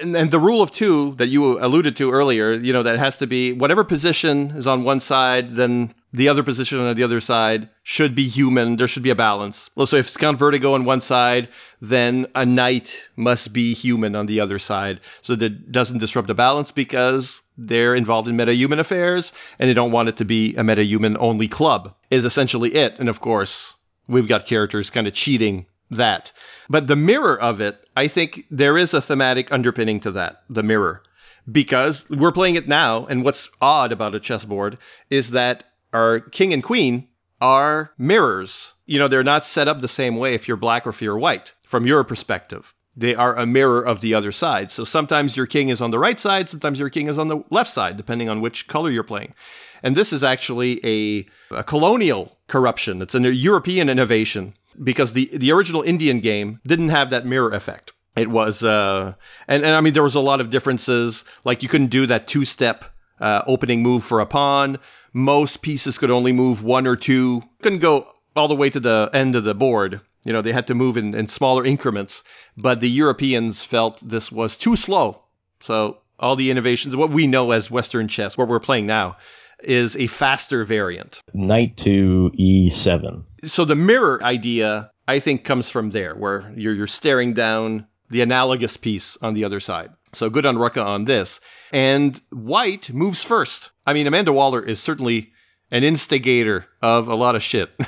[0.00, 3.16] And, and the rule of two that you alluded to earlier, you know, that has
[3.18, 7.20] to be whatever position is on one side, then the other position on the other
[7.20, 8.76] side should be human.
[8.76, 9.68] There should be a balance.
[9.84, 11.46] So if it's Count Vertigo on one side,
[11.82, 15.00] then a knight must be human on the other side.
[15.20, 19.92] So that doesn't disrupt the balance because they're involved in meta-human affairs and they don't
[19.92, 22.98] want it to be a meta-human only club is essentially it.
[22.98, 23.74] And of course,
[24.08, 26.32] we've got characters kind of cheating that.
[26.70, 30.62] But the mirror of it, I think there is a thematic underpinning to that, the
[30.62, 31.02] mirror.
[31.52, 34.78] Because we're playing it now, and what's odd about a chessboard
[35.10, 37.08] is that our king and queen
[37.40, 38.72] are mirrors.
[38.86, 41.18] You know, they're not set up the same way if you're black or if you're
[41.18, 42.74] white, from your perspective.
[42.96, 44.70] They are a mirror of the other side.
[44.70, 47.42] So sometimes your king is on the right side, sometimes your king is on the
[47.50, 49.34] left side, depending on which color you're playing.
[49.82, 53.02] And this is actually a, a colonial corruption.
[53.02, 57.92] It's a European innovation because the, the original Indian game didn't have that mirror effect.
[58.16, 59.12] It was, uh,
[59.46, 61.24] and, and I mean, there was a lot of differences.
[61.44, 62.86] Like you couldn't do that two step
[63.20, 64.78] uh, opening move for a pawn.
[65.16, 69.08] Most pieces could only move one or two, couldn't go all the way to the
[69.14, 70.02] end of the board.
[70.26, 72.22] You know, they had to move in, in smaller increments.
[72.54, 75.22] But the Europeans felt this was too slow.
[75.60, 79.16] So all the innovations, what we know as Western chess, what we're playing now,
[79.64, 81.22] is a faster variant.
[81.32, 83.24] Knight to E e7.
[83.44, 88.20] So the mirror idea, I think, comes from there, where you're, you're staring down the
[88.20, 89.88] analogous piece on the other side.
[90.12, 91.40] So good on Rucka on this.
[91.72, 93.70] And white moves first.
[93.86, 95.32] I mean, Amanda Waller is certainly
[95.70, 97.70] an instigator of a lot of shit.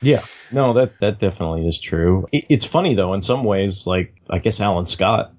[0.00, 2.26] Yeah, no, that that definitely is true.
[2.32, 5.32] It, it's funny though, in some ways, like I guess Alan Scott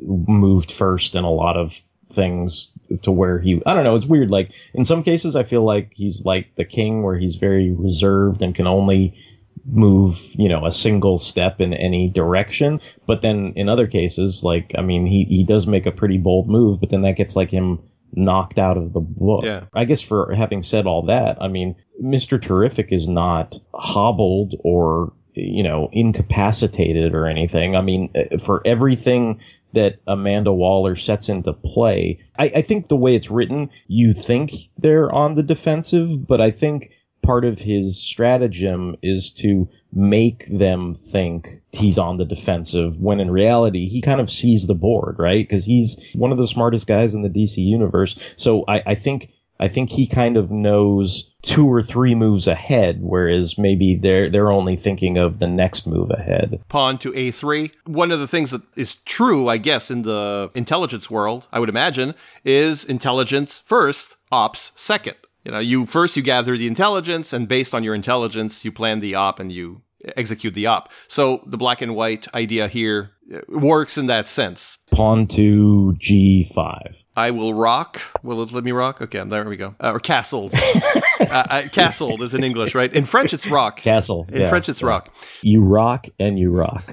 [0.00, 1.78] moved first in a lot of
[2.14, 4.30] things to where he I don't know, it's weird.
[4.30, 8.40] Like in some cases I feel like he's like the king where he's very reserved
[8.42, 9.18] and can only
[9.66, 12.80] move, you know, a single step in any direction.
[13.06, 16.48] But then in other cases, like I mean he, he does make a pretty bold
[16.48, 17.80] move, but then that gets like him
[18.16, 19.44] knocked out of the book.
[19.44, 19.64] Yeah.
[19.72, 22.40] I guess for having said all that, I mean, Mr.
[22.40, 27.76] Terrific is not hobbled or, you know, incapacitated or anything.
[27.76, 29.40] I mean, uh, for everything
[29.72, 34.52] that Amanda Waller sets into play, I, I think the way it's written, you think
[34.78, 36.90] they're on the defensive, but I think
[37.22, 43.30] part of his stratagem is to make them think he's on the defensive when in
[43.30, 45.46] reality he kind of sees the board, right?
[45.46, 48.18] Because he's one of the smartest guys in the DC universe.
[48.36, 49.30] So I, I think
[49.60, 54.50] I think he kind of knows two or three moves ahead, whereas maybe they're they're
[54.50, 56.60] only thinking of the next move ahead.
[56.68, 57.70] Pawn to a3.
[57.86, 61.68] One of the things that is true, I guess, in the intelligence world, I would
[61.68, 62.14] imagine,
[62.44, 65.16] is intelligence first, ops second.
[65.44, 69.00] You know, you first you gather the intelligence, and based on your intelligence, you plan
[69.00, 69.82] the op and you
[70.16, 70.90] execute the op.
[71.08, 74.78] So the black and white idea here uh, works in that sense.
[74.90, 76.94] Pawn to g5.
[77.16, 78.00] I will rock.
[78.22, 79.00] Will it let me rock?
[79.00, 79.74] Okay, there we go.
[79.80, 80.54] Uh, or castled.
[81.20, 82.92] uh, uh, castled is in English, right?
[82.92, 83.78] In French, it's rock.
[83.78, 84.26] Castle.
[84.30, 84.88] In yeah, French, it's yeah.
[84.88, 85.14] rock.
[85.42, 86.90] You rock and you rock.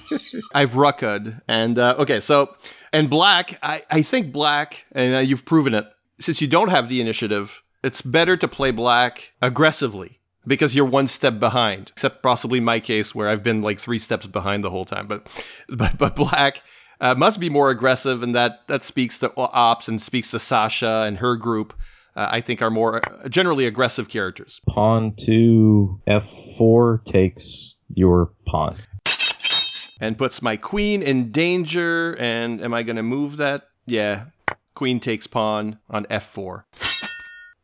[0.54, 1.28] I've rucked.
[1.46, 2.56] And uh, okay, so,
[2.92, 5.86] and black, I, I think black, and uh, you've proven it,
[6.18, 11.06] since you don't have the initiative, it's better to play black aggressively because you're one
[11.06, 14.84] step behind, except possibly my case where I've been like three steps behind the whole
[14.84, 15.06] time.
[15.06, 15.26] But,
[15.68, 16.62] but, but black
[17.00, 21.04] uh, must be more aggressive, and that that speaks to Ops and speaks to Sasha
[21.06, 21.74] and her group.
[22.16, 24.60] Uh, I think are more uh, generally aggressive characters.
[24.66, 28.76] pawn to f4 takes your pawn.
[30.00, 32.16] And puts my queen in danger.
[32.18, 33.68] And am I going to move that?
[33.86, 34.24] Yeah.
[34.74, 36.64] Queen takes pawn on f4.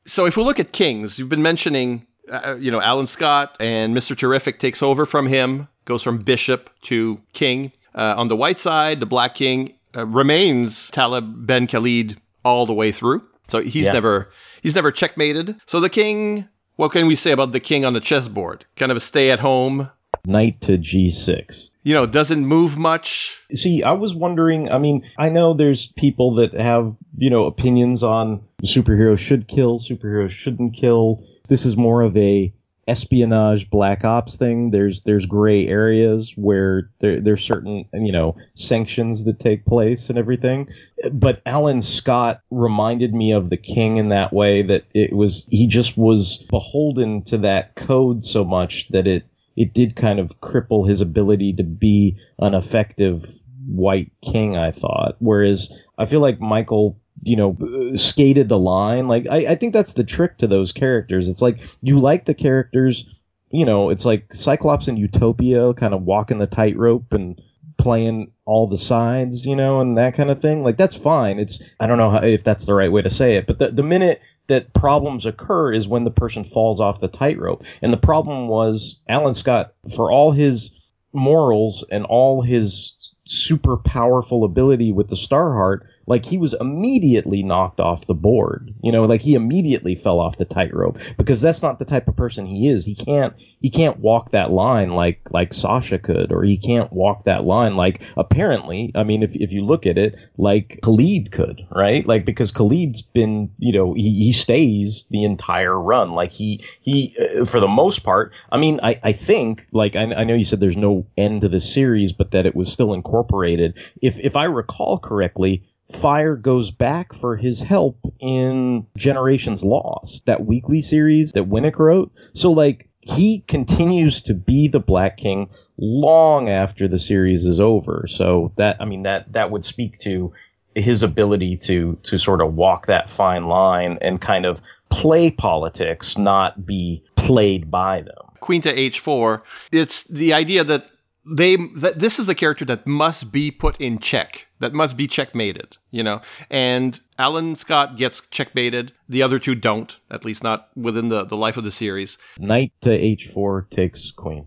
[0.06, 3.94] So if we look at kings, you've been mentioning, uh, you know, Alan Scott and
[3.96, 4.16] Mr.
[4.16, 7.72] Terrific takes over from him, goes from bishop to king.
[7.94, 12.74] Uh, on the white side, the black king uh, remains Talib Ben Khalid all the
[12.74, 13.22] way through.
[13.48, 13.92] So he's Yeah.
[13.92, 14.30] never
[14.62, 15.56] he's never checkmated.
[15.66, 18.64] So the king, what can we say about the king on the chessboard?
[18.76, 19.88] Kind of a stay at home.
[20.24, 21.70] Knight to g6.
[21.86, 23.40] You know, doesn't move much.
[23.54, 24.72] See, I was wondering.
[24.72, 29.78] I mean, I know there's people that have, you know, opinions on superheroes should kill,
[29.78, 31.24] superheroes shouldn't kill.
[31.48, 32.52] This is more of a
[32.88, 34.72] espionage black ops thing.
[34.72, 40.18] There's there's gray areas where there there's certain you know sanctions that take place and
[40.18, 40.66] everything.
[41.12, 45.68] But Alan Scott reminded me of the king in that way that it was he
[45.68, 49.24] just was beholden to that code so much that it
[49.56, 53.26] it did kind of cripple his ability to be an effective
[53.66, 55.16] white king, I thought.
[55.18, 57.56] Whereas I feel like Michael, you know,
[57.96, 59.08] skated the line.
[59.08, 61.28] Like, I, I think that's the trick to those characters.
[61.28, 63.04] It's like, you like the characters,
[63.50, 67.40] you know, it's like Cyclops and Utopia kind of walking the tightrope and
[67.78, 70.62] playing all the sides, you know, and that kind of thing.
[70.62, 71.38] Like, that's fine.
[71.38, 73.70] It's, I don't know how, if that's the right way to say it, but the,
[73.70, 77.64] the minute that problems occur is when the person falls off the tightrope.
[77.82, 80.70] And the problem was Alan Scott, for all his
[81.12, 82.94] morals and all his
[83.24, 88.74] super powerful ability with the Starheart, like he was immediately knocked off the board.
[88.82, 92.16] You know, like he immediately fell off the tightrope because that's not the type of
[92.16, 92.84] person he is.
[92.84, 97.24] He can't he can't walk that line like like Sasha could, or he can't walk
[97.24, 98.92] that line like apparently.
[98.94, 102.06] I mean, if if you look at it, like Khalid could, right?
[102.06, 106.12] Like because Khalid's been, you know, he, he stays the entire run.
[106.12, 108.32] Like he he uh, for the most part.
[108.50, 111.48] I mean, I I think like I, I know you said there's no end to
[111.48, 113.78] the series, but that it was still incorporated.
[114.00, 115.64] If if I recall correctly.
[115.90, 122.12] Fire goes back for his help in Generations Lost, that weekly series that Winnick wrote.
[122.32, 128.06] So, like, he continues to be the Black King long after the series is over.
[128.08, 130.32] So that, I mean, that, that would speak to
[130.74, 134.60] his ability to, to sort of walk that fine line and kind of
[134.90, 138.16] play politics, not be played by them.
[138.40, 139.42] Queen to h4.
[139.72, 140.90] It's the idea that
[141.26, 145.06] they that this is a character that must be put in check, that must be
[145.06, 146.20] checkmated, you know.
[146.50, 148.92] And Alan Scott gets checkmated.
[149.08, 152.18] The other two don't, at least not within the, the life of the series.
[152.38, 154.46] Knight to h4 takes queen.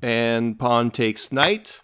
[0.00, 1.80] And pawn takes knight.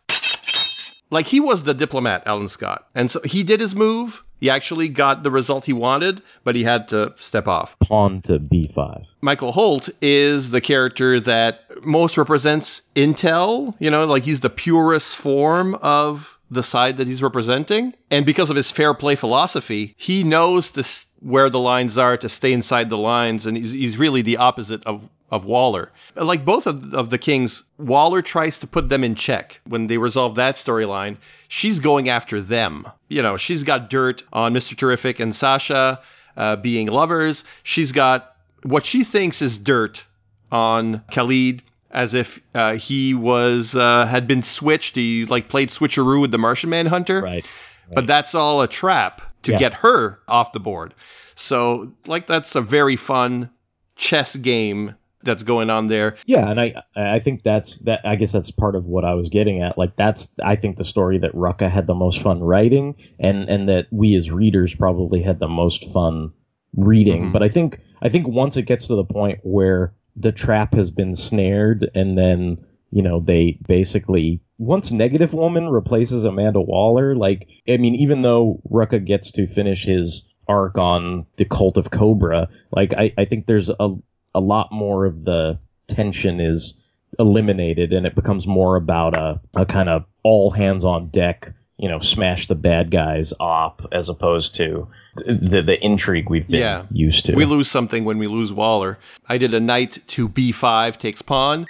[1.11, 2.87] Like he was the diplomat, Alan Scott.
[2.95, 4.23] And so he did his move.
[4.41, 7.77] He actually got the result he wanted, but he had to step off.
[7.81, 9.05] Pawn to b5.
[9.21, 15.17] Michael Holt is the character that most represents Intel, you know, like he's the purest
[15.17, 17.95] form of the side that he's representing.
[18.11, 22.29] And because of his fair play philosophy, he knows this, where the lines are to
[22.29, 23.45] stay inside the lines.
[23.45, 25.93] And he's, he's really the opposite of, of Waller.
[26.15, 29.61] Like both of, of the Kings, Waller tries to put them in check.
[29.67, 31.17] When they resolve that storyline,
[31.49, 32.87] she's going after them.
[33.09, 34.77] You know, she's got dirt on Mr.
[34.77, 36.01] Terrific and Sasha
[36.37, 37.45] uh, being lovers.
[37.63, 40.05] She's got what she thinks is dirt
[40.51, 44.97] on Khalid as if uh, he was uh, had been switched.
[44.97, 47.23] He like played switcheroo with the Martian Manhunter.
[47.23, 47.49] Right.
[47.95, 49.59] But that's all a trap to Yeah.
[49.59, 50.93] get her off the board.
[51.35, 53.49] So, like, that's a very fun
[53.97, 54.95] chess game
[55.29, 56.17] that's going on there.
[56.27, 58.01] Yeah, and I I think that's that.
[58.05, 59.79] I guess that's part of what I was getting at.
[59.79, 63.69] Like that's I think the story that Rucka had the most fun writing, and and
[63.69, 66.33] that we as readers probably had the most fun
[66.77, 67.27] reading.
[67.27, 67.33] Mhm.
[67.33, 70.91] But I think I think once it gets to the point where the trap has
[70.91, 72.59] been snared, and then
[72.91, 78.61] you know they basically once Negative Woman replaces Amanda Waller, like I mean, even though
[78.71, 83.47] Rucka gets to finish his arc on the Cult of Kobra, like I, I think
[83.47, 83.95] there's a
[84.35, 85.59] a lot more of the
[85.89, 86.75] tension is
[87.19, 91.89] eliminated and it becomes more about a, a kind of all hands on deck you
[91.89, 96.85] know smash the bad guys op as opposed to the the intrigue we've been Yeah.
[96.91, 98.99] used to We lose something when we lose Waller.
[99.29, 101.67] I did a knight to b5 takes pawn.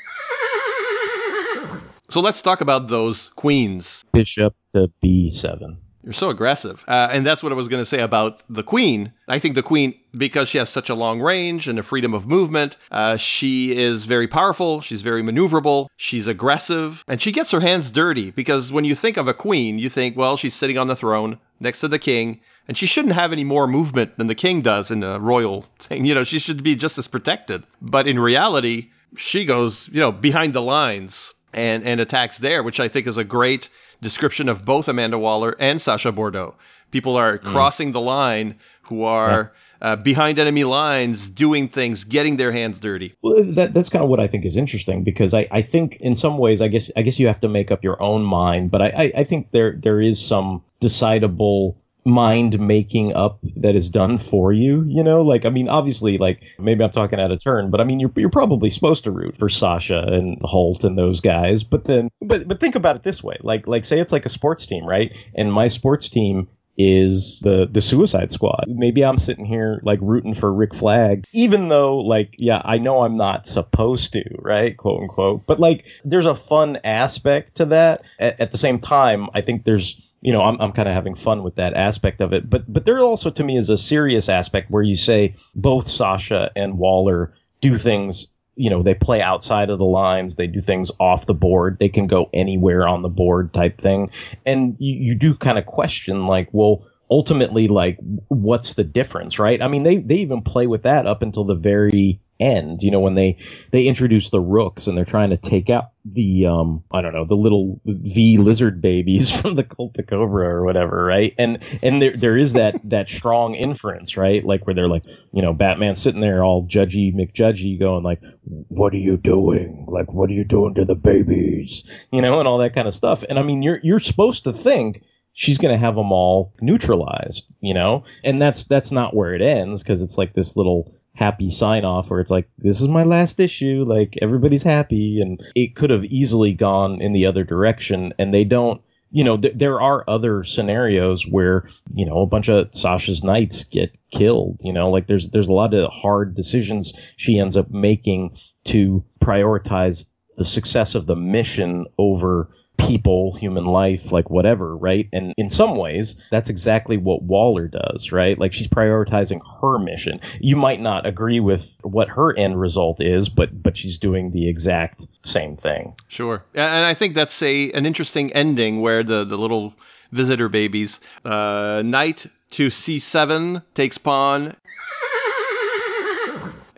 [2.10, 4.02] So let's talk about those queens.
[4.12, 5.76] bishop to b7
[6.08, 6.82] You're so aggressive.
[6.88, 9.12] Uh, and that's what I was going to say about the queen.
[9.28, 12.26] I think the queen, because she has such a long range and a freedom of
[12.26, 14.80] movement, uh, she is very powerful.
[14.80, 15.88] She's very maneuverable.
[15.98, 17.04] She's aggressive.
[17.08, 20.16] And she gets her hands dirty because when you think of a queen, you think,
[20.16, 22.40] well, she's sitting on the throne next to the king.
[22.68, 26.06] And she shouldn't have any more movement than the king does in a royal thing.
[26.06, 27.64] You know, she should be just as protected.
[27.82, 28.88] But in reality,
[29.18, 33.18] she goes, you know, behind the lines and, and attacks there, which I think is
[33.18, 33.68] a great
[34.00, 36.54] description of both Amanda Waller and Sasha Bordeaux.
[36.90, 42.50] People are crossing the line who are uh, behind enemy lines, doing things, getting their
[42.50, 43.14] hands dirty.
[43.22, 46.16] Well, that, that's kind of what I think is interesting because I, I think in
[46.16, 48.82] some ways I guess I guess you have to make up your own mind, but
[48.82, 51.76] I, I, I think there there is some decidable
[52.08, 54.84] mind making up that is done for you.
[54.86, 57.84] You know, like I mean, obviously, like maybe I'm talking out of turn, but I
[57.84, 61.84] mean, you're you're probably supposed to root for Sasha and Holt and those guys, but
[61.84, 64.66] then but but think about it this way, like like say it's like a sports
[64.66, 65.12] team, right?
[65.34, 66.48] And my sports team
[66.78, 68.66] is the the Suicide Squad.
[68.68, 73.02] Maybe I'm sitting here like rooting for Rick Flag, even though like yeah, I know
[73.02, 75.46] I'm not supposed to, right, quote unquote.
[75.46, 78.02] But like, there's a fun aspect to that.
[78.18, 81.14] At, at the same time, I think there's you know I'm I'm kind of having
[81.14, 82.48] fun with that aspect of it.
[82.48, 86.50] But but there also to me is a serious aspect where you say both Sasha
[86.56, 90.90] and Waller do things you know they play outside of the lines they do things
[90.98, 94.10] off the board they can go anywhere on the board type thing
[94.44, 99.62] and you, you do kind of question like well ultimately like what's the difference right
[99.62, 103.00] i mean they they even play with that up until the very end you know
[103.00, 103.36] when they
[103.70, 107.24] they introduce the rooks and they're trying to take out the um i don't know
[107.24, 111.34] the little v lizard babies from the cult of Kobra or whatever right?
[111.38, 114.44] And and there there is that that strong inference right?
[114.44, 118.20] Like where they're like you know batman sitting there all judgy mcjudgy going like
[118.68, 119.86] what are you doing?
[119.88, 121.84] Like what are you doing to the babies?
[122.12, 123.24] You know and all that kind of stuff.
[123.28, 125.02] And i mean you're you're supposed to think
[125.38, 128.02] she's going to have them all neutralized, you know?
[128.24, 132.10] And that's that's not where it ends because it's like this little happy sign off
[132.10, 136.04] where it's like this is my last issue, like everybody's happy and it could have
[136.04, 140.44] easily gone in the other direction and they don't you know, th- there are other
[140.44, 144.60] scenarios where you know a bunch of Sasha's knights get killed.
[144.62, 149.02] You know, like there's there's a lot of hard decisions she ends up making to
[149.20, 155.08] prioritize the success of the mission over people, human life, like whatever, right?
[155.12, 158.38] And in some ways, that's exactly what Waller does, right?
[158.38, 160.20] Like she's prioritizing her mission.
[160.40, 164.48] You might not agree with what her end result is, but but she's doing the
[164.48, 165.94] exact same thing.
[166.08, 166.42] Sure.
[166.54, 169.74] And I think that's a an interesting ending where the, the little
[170.12, 174.56] visitor babies, uh, knight to c7 takes pawn,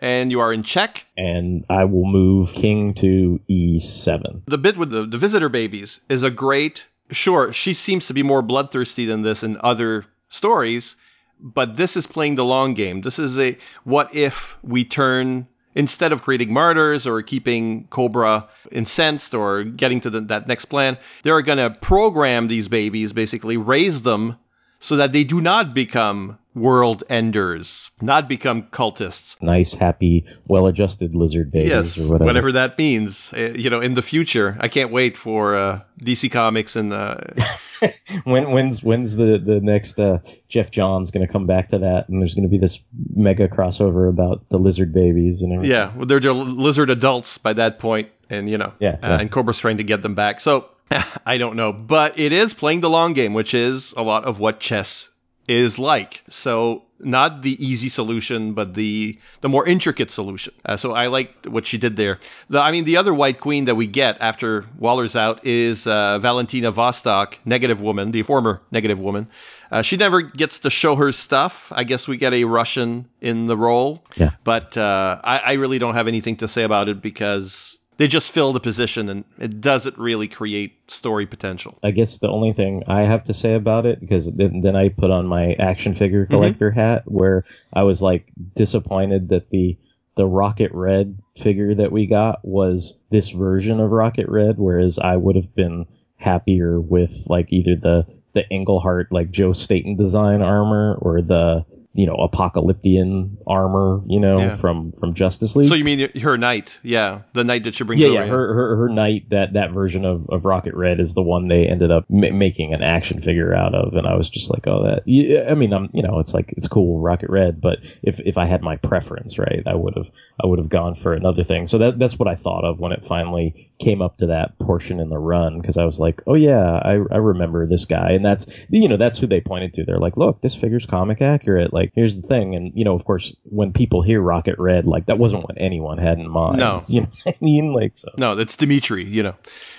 [0.01, 1.05] and you are in check.
[1.15, 4.41] And I will move king to e e7.
[4.47, 6.85] The bit with the, the visitor babies is a great.
[7.11, 10.95] Sure, she seems to be more bloodthirsty than this in other stories,
[11.39, 13.01] but this is playing the long game.
[13.01, 19.33] This is a what if we turn instead of creating martyrs or keeping Kobra incensed
[19.33, 24.01] or getting to the, that next plan, they're going to program these babies, basically raise
[24.01, 24.37] them
[24.81, 29.41] so that they do not become world enders, not become cultists.
[29.41, 32.25] Nice, happy, well-adjusted lizard babies Yes, or whatever.
[32.25, 33.31] whatever that means.
[33.33, 37.47] Uh, you know, in the future, I can't wait for uh, DC Comics and the.
[38.25, 40.17] when when's when's the the next uh,
[40.49, 42.79] Geoff Johns going to come back to that, and there's going to be this
[43.15, 45.71] mega crossover about the lizard babies and everything.
[45.71, 49.19] yeah, well, they're, they're lizard adults by that point, and you know, Yeah, uh, yeah.
[49.19, 50.39] and Kobra's trying to get them back.
[50.39, 50.69] So
[51.25, 54.39] I don't know, but it is playing the long game, which is a lot of
[54.39, 55.09] what chess
[55.47, 56.23] is like.
[56.29, 60.53] So not the easy solution, but the the more intricate solution.
[60.65, 62.19] Uh, so I liked what she did there.
[62.49, 66.19] The, I mean, the other White Queen that we get after Waller's out is uh,
[66.19, 69.27] Valentina Vostok, Negative Woman, the former Negative Woman.
[69.71, 71.71] Uh, she never gets to show her stuff.
[71.75, 74.03] I guess we get a Russian in the role.
[74.15, 74.31] Yeah.
[74.43, 78.31] But uh, I, I really don't have anything to say about it because they just
[78.31, 81.77] fill the position and it doesn't really create story potential.
[81.83, 84.89] I guess the only thing I have to say about it, because then, then I
[84.89, 86.33] put on my action figure mm-hmm.
[86.33, 88.25] collector hat, where I was like
[88.55, 89.77] disappointed that the
[90.17, 95.15] the Rocket Red figure that we got was this version of Rocket Red, whereas I
[95.15, 95.85] would have been
[96.15, 102.05] happier with like either the the Englehart like Joe Staton design armor or the you
[102.05, 104.55] know apocalyptian armor you know Yeah.
[104.57, 105.67] from from Justice League.
[105.67, 106.79] So you mean her knight?
[106.83, 108.15] Yeah, the knight that she brings yeah, over.
[108.15, 111.47] yeah, her, her her knight that that version of, of Rocket Red is the one
[111.47, 114.67] they ended up ma- making an action figure out of, and I was just like,
[114.67, 115.03] oh, that.
[115.05, 118.37] Yeah, I mean, I'm you know, it's like it's cool, Rocket Red, but if if
[118.37, 120.07] I had my preference, right, I would have
[120.41, 121.67] I would have gone for another thing.
[121.67, 124.99] So that that's what I thought of when it finally came up to that portion
[124.99, 128.23] in the run because I was like, oh yeah, I I remember this guy, and
[128.23, 129.83] that's you know that's who they pointed to.
[129.83, 131.73] They're like, look, this figure's comic accurate.
[131.73, 135.05] Like, here's the thing, and you know, of course, when people hear Rocket Red, like
[135.07, 136.59] that wasn't what anyone had in mind.
[136.59, 136.83] No.
[136.87, 138.09] you know what I mean, like so.
[138.17, 139.35] No, that's Dimitri, you know.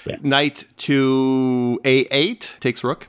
[0.06, 0.16] Yeah.
[0.22, 3.08] Knight to A8 takes rook.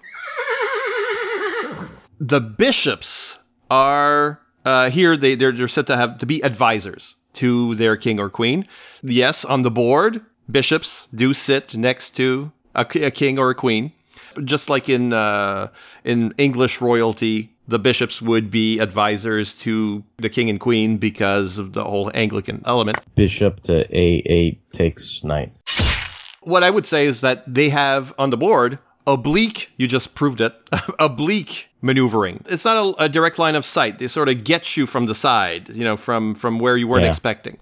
[2.20, 3.38] The bishops
[3.70, 8.20] are uh, here, they, they're, they're set to have to be advisors to their king
[8.20, 8.68] or queen.
[9.02, 13.92] Yes, on the board, bishops do sit next to a, a king or a queen.
[14.46, 15.68] Just like in uh,
[16.04, 21.74] in English royalty, the bishops would be advisors to the king and queen because of
[21.74, 23.00] the whole Anglican element.
[23.16, 25.52] bishop to a8 takes knight.
[26.42, 30.40] what I would say is that they have on the board oblique, you just proved
[30.42, 30.54] it,
[31.00, 32.44] oblique maneuvering.
[32.48, 34.00] It's not a, a direct line of sight.
[34.00, 37.04] They sort of get you from the side, you know, from from where you weren't
[37.04, 37.10] Yeah.
[37.10, 37.58] expecting.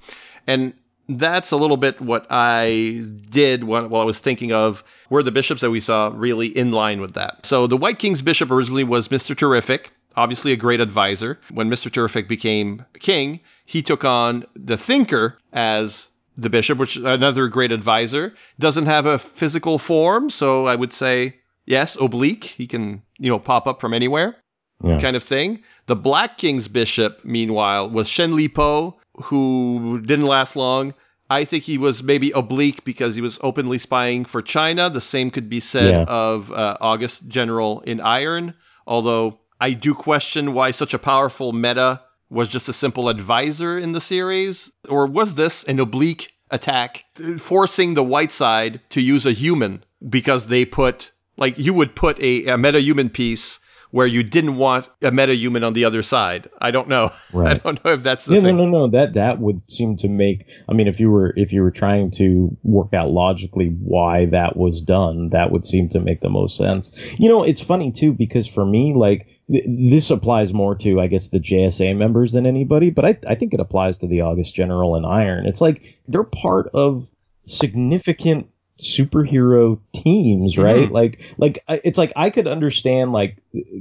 [0.47, 0.74] And
[1.20, 5.32] that's a little bit what I did while, while I was thinking of were the
[5.32, 7.45] bishops that we saw really in line with that.
[7.45, 9.36] So the White King's bishop originally was Mr.
[9.36, 11.39] Terrific, obviously a great advisor.
[11.51, 11.91] When Mr.
[11.91, 18.34] Terrific became king, he took on the Thinker as the bishop, which another great advisor,
[18.59, 21.36] doesn't have a physical form, so I would say
[21.66, 22.45] yes, oblique.
[22.45, 24.36] He can, you know, pop up from anywhere,
[24.84, 24.97] Yeah.
[24.97, 25.59] kind of thing.
[25.88, 30.93] The Black King's bishop, meanwhile, was Shen Li Po, who didn't last long.
[31.30, 34.89] I think he was maybe oblique because he was openly spying for China.
[34.89, 36.03] The same could be said Yeah.
[36.03, 38.53] of uh, August General in Iron,
[38.86, 43.93] although I do question why such a powerful meta was just a simple advisor in
[43.93, 44.72] the series.
[44.89, 47.05] Or was this an oblique attack
[47.38, 52.20] forcing the white side to use a human because they put, like, you would put
[52.20, 53.59] a, a meta human piece
[53.91, 56.49] where you didn't want a meta human on the other side?
[56.59, 57.11] I don't know.
[57.37, 58.57] I don't know if that's the Yeah, no, thing.
[58.57, 58.87] no, no.
[58.89, 60.47] That that would seem to make.
[60.67, 64.57] I mean, if you were if you were trying to work out logically why that
[64.57, 66.91] was done, that would seem to make the most sense.
[67.17, 71.07] You know, it's funny too because for me, like th- this applies more to I
[71.07, 74.55] guess the JSA members than anybody, but I I think it applies to the August
[74.55, 75.45] General in Iron.
[75.45, 77.07] It's like they're part of
[77.45, 78.47] significant
[78.82, 80.61] superhero teams, mm-hmm.
[80.61, 80.91] right?
[80.91, 83.38] Like, like it's like I could understand like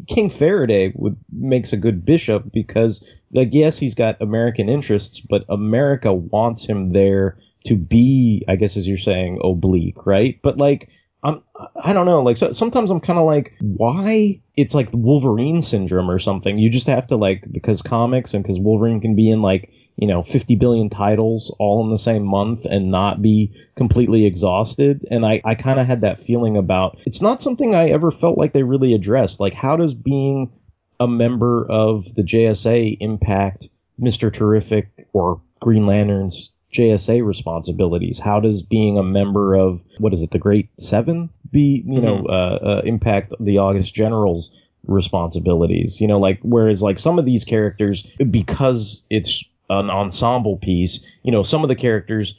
[0.07, 5.45] King Faraday would makes a good bishop because like yes he's got American interests, but
[5.49, 10.39] America wants him there to be, I guess as you're saying, oblique, right?
[10.43, 10.89] But like.
[11.23, 11.45] I'm,
[11.85, 12.23] I don't know.
[12.23, 14.41] Like so, sometimes I'm kind of like, why?
[14.57, 16.57] It's like Wolverine syndrome or something.
[16.57, 19.71] You just have to like because comics and because Wolverine can be in like
[20.01, 25.07] you know 50 billion titles all in the same month and not be completely exhausted.
[25.11, 26.99] And I I kind of had that feeling about.
[27.05, 29.41] It's not something I ever felt like they really addressed.
[29.41, 30.51] Like how does being
[30.99, 33.69] a member of the JSA impact
[34.01, 34.33] Mr.
[34.33, 38.19] Terrific or Green Lantern's JSA responsibilities?
[38.19, 42.25] How does being a member of what is it, the Great Seven, be you know
[42.27, 44.51] uh, uh, impact the August General's
[44.87, 46.01] responsibilities?
[46.01, 51.33] You know, like whereas like some of these characters, because it's an ensemble piece, you
[51.33, 52.35] know, some of the characters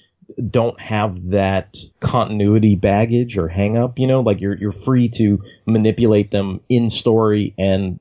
[0.50, 5.42] don't have that continuity baggage or hang up, you know, like you're you're free to
[5.66, 8.00] manipulate them in story and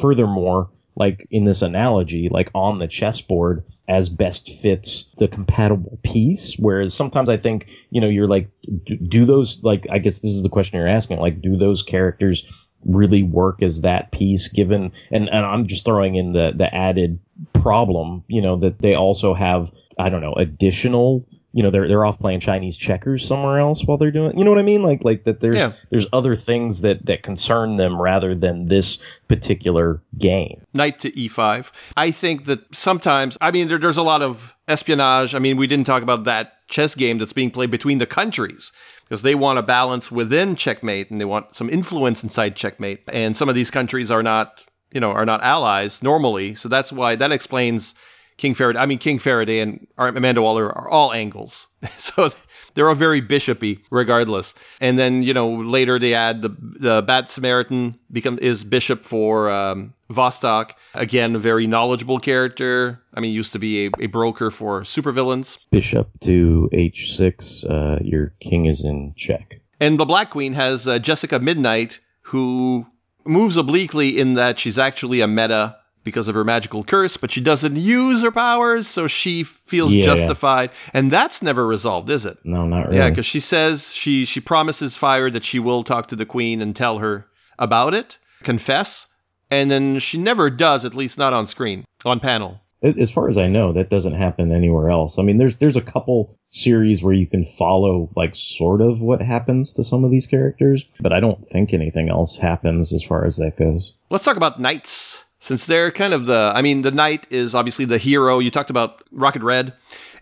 [0.00, 6.56] furthermore, like in this analogy, like on the chessboard as best fits the compatible piece.
[6.58, 8.50] Whereas sometimes I think, you know, you're like,
[8.84, 11.82] do, do those, like, I guess this is the question you're asking, like, do those
[11.82, 12.44] characters
[12.84, 17.18] really work as that piece given, and, and I'm just throwing in the, the added
[17.52, 22.04] problem, you know, that they also have, I don't know, additional you know they're they're
[22.04, 25.02] off playing Chinese checkers somewhere else while they're doing you know what I mean like
[25.02, 25.72] like that there's Yeah.
[25.90, 30.60] there's other things that that concern them rather than this particular game.
[30.74, 31.72] knight to e5.
[31.96, 35.34] I think that sometimes, I mean, there, there's a lot of espionage.
[35.34, 38.70] I mean, we didn't talk about that chess game that's being played between the countries
[39.04, 43.00] because they want a balance within checkmate and they want some influence inside checkmate.
[43.12, 46.54] And some of these countries are not, you know, are not allies normally.
[46.54, 47.94] So that's why that explains
[48.40, 48.78] King Faraday.
[48.78, 51.68] I mean, King Faraday and Amanda Waller are all angles.
[51.98, 52.30] so
[52.74, 54.54] they're all very bishopy regardless.
[54.80, 59.50] And then, you know, later they add the, the Bad Samaritan become is bishop for
[59.50, 60.70] um, Vostok.
[60.94, 63.02] Again, a very knowledgeable character.
[63.12, 65.58] I mean, used to be a, a broker for supervillains.
[65.70, 69.60] Bishop to h6, uh, your king is in check.
[69.80, 72.86] And the Black Queen has uh, Jessica Midnight, who
[73.24, 77.40] moves obliquely in that she's actually a meta because of her magical curse, but she
[77.42, 80.04] doesn't use her powers, so she feels Yeah.
[80.06, 80.70] justified.
[80.94, 82.38] And that's never resolved, is it?
[82.42, 82.96] No, not really.
[82.98, 86.62] Yeah, because she says she she promises Fire that she will talk to the Queen
[86.62, 87.26] and tell her
[87.58, 89.06] about it, confess,
[89.50, 92.60] and then she never does, at least not on screen, on panel.
[92.82, 95.18] As far as I know, that doesn't happen anywhere else.
[95.18, 99.20] I mean, there's there's a couple series where you can follow like sort of what
[99.20, 103.24] happens to some of these characters, but I don't think anything else happens as far
[103.24, 103.92] as that goes.
[104.08, 106.52] Let's talk about knights, since they're kind of the.
[106.54, 108.38] I mean, the knight is obviously the hero.
[108.38, 109.74] You talked about Rocket Red,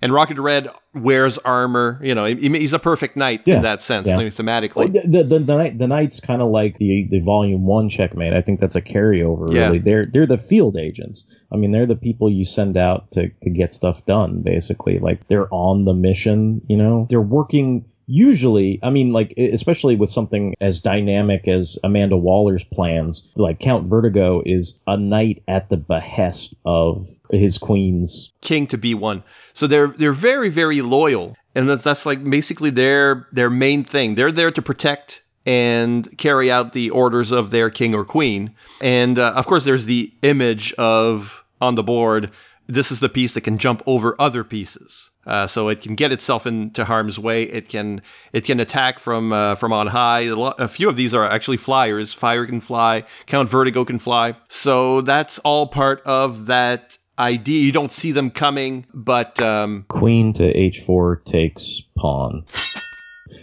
[0.03, 2.01] and Rocket Red wears armor.
[2.03, 4.15] You know, he- he's a perfect knight Yeah, in that sense, yeah.
[4.15, 4.77] I mean, thematically.
[4.77, 8.33] Well, the, the, the, knight, the knight's kind of like the, the volume one checkmate.
[8.33, 9.53] I think that's a carryover.
[9.53, 9.67] Yeah.
[9.67, 11.25] Really, they're they're the field agents.
[11.53, 14.43] I mean, they're the people you send out to to get stuff done.
[14.43, 16.61] Basically, like they're on the mission.
[16.69, 17.85] You know, they're working.
[18.11, 23.87] Usually, I mean, like especially with something as dynamic as Amanda Waller's plans, like Count
[23.87, 28.33] Vertigo is a knight at the behest of his queen's.
[28.41, 29.23] king to be one.
[29.53, 34.15] So they're they're very very loyal, and that's, that's like basically their their main thing.
[34.15, 38.55] They're there to protect and carry out the orders of their king or queen.
[38.81, 42.31] And uh, of course, there's the image of on the board.
[42.69, 46.11] This is the piece that can jump over other pieces, uh, so it can get
[46.11, 47.43] itself into harm's way.
[47.45, 48.03] It can
[48.33, 50.23] it can attack from uh, from on high.
[50.23, 52.13] A, a few of these are actually flyers.
[52.13, 53.05] Fire can fly.
[53.27, 54.35] Count Vertigo can fly.
[54.49, 57.63] So that's all part of that idea.
[57.63, 62.45] You don't see them coming, but um, Queen to h4 takes pawn.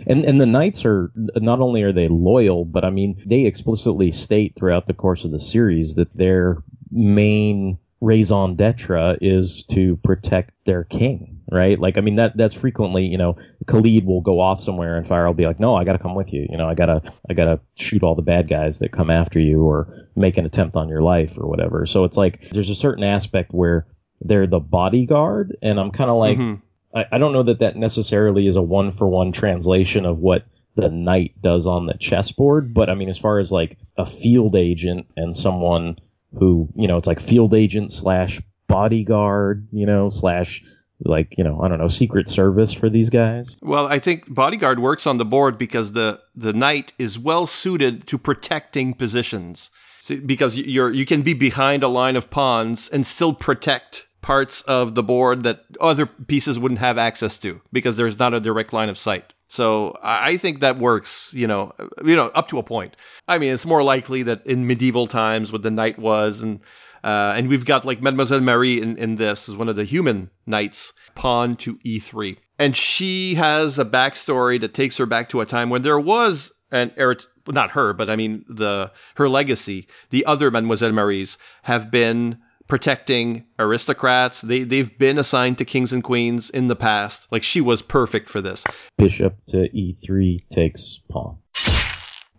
[0.07, 4.11] And and the knights are not only are they loyal, but I mean they explicitly
[4.11, 10.51] state throughout the course of the series that their main raison d'etre is to protect
[10.65, 11.79] their king, right?
[11.79, 13.37] Like I mean that that's frequently, you know,
[13.67, 16.15] Khalid will go off somewhere and Fire will be like, "No, I got to come
[16.15, 16.45] with you.
[16.49, 19.09] You know, I got to I got to shoot all the bad guys that come
[19.09, 22.69] after you or make an attempt on your life or whatever." So it's like there's
[22.69, 23.87] a certain aspect where
[24.21, 26.61] they're the bodyguard and I'm kind of like mhm.
[26.95, 30.45] I, I don't know that that necessarily is a one for one translation of what
[30.75, 34.55] the knight does on the chessboard, but I mean, as far as like a field
[34.55, 35.97] agent and someone
[36.37, 40.63] who, you know, it's like field agent slash bodyguard, you know, slash
[41.03, 43.57] like, you know, I don't know, secret service for these guys.
[43.61, 48.07] well, I think bodyguard works on the board because the the knight is well suited
[48.07, 49.71] to protecting positions.
[50.01, 54.61] So- because you're you can be behind a line of pawns and still protect parts
[54.61, 58.73] of the board that other pieces wouldn't have access to because there's not a direct
[58.73, 59.33] line of sight.
[59.47, 61.71] So I think that works, you know,
[62.03, 62.95] you know, up to a point.
[63.27, 66.59] I mean, it's more likely that in medieval times, what the knight was, and
[67.05, 70.31] uh, and we've got like Mademoiselle Marie in, in this is one of the human
[70.47, 75.45] knights, pawn to e3, and she has a backstory that takes her back to a
[75.45, 79.87] time when there was an erit- not her, but I mean the her legacy.
[80.09, 84.41] The other Mademoiselle Maries have been protecting aristocrats.
[84.41, 87.27] They they've been assigned to kings and queens in the past.
[87.31, 88.63] Like she was perfect for this.
[88.97, 91.37] Bishop to e3 takes pawn.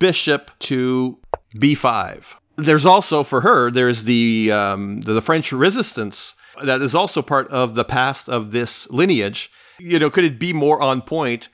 [0.00, 1.20] Bishop to
[1.54, 2.34] b5.
[2.57, 6.34] There's also for her there's the um, the, the French resistance
[6.64, 9.50] that is also part of the past of this lineage.
[9.78, 11.48] You know, could it be more on point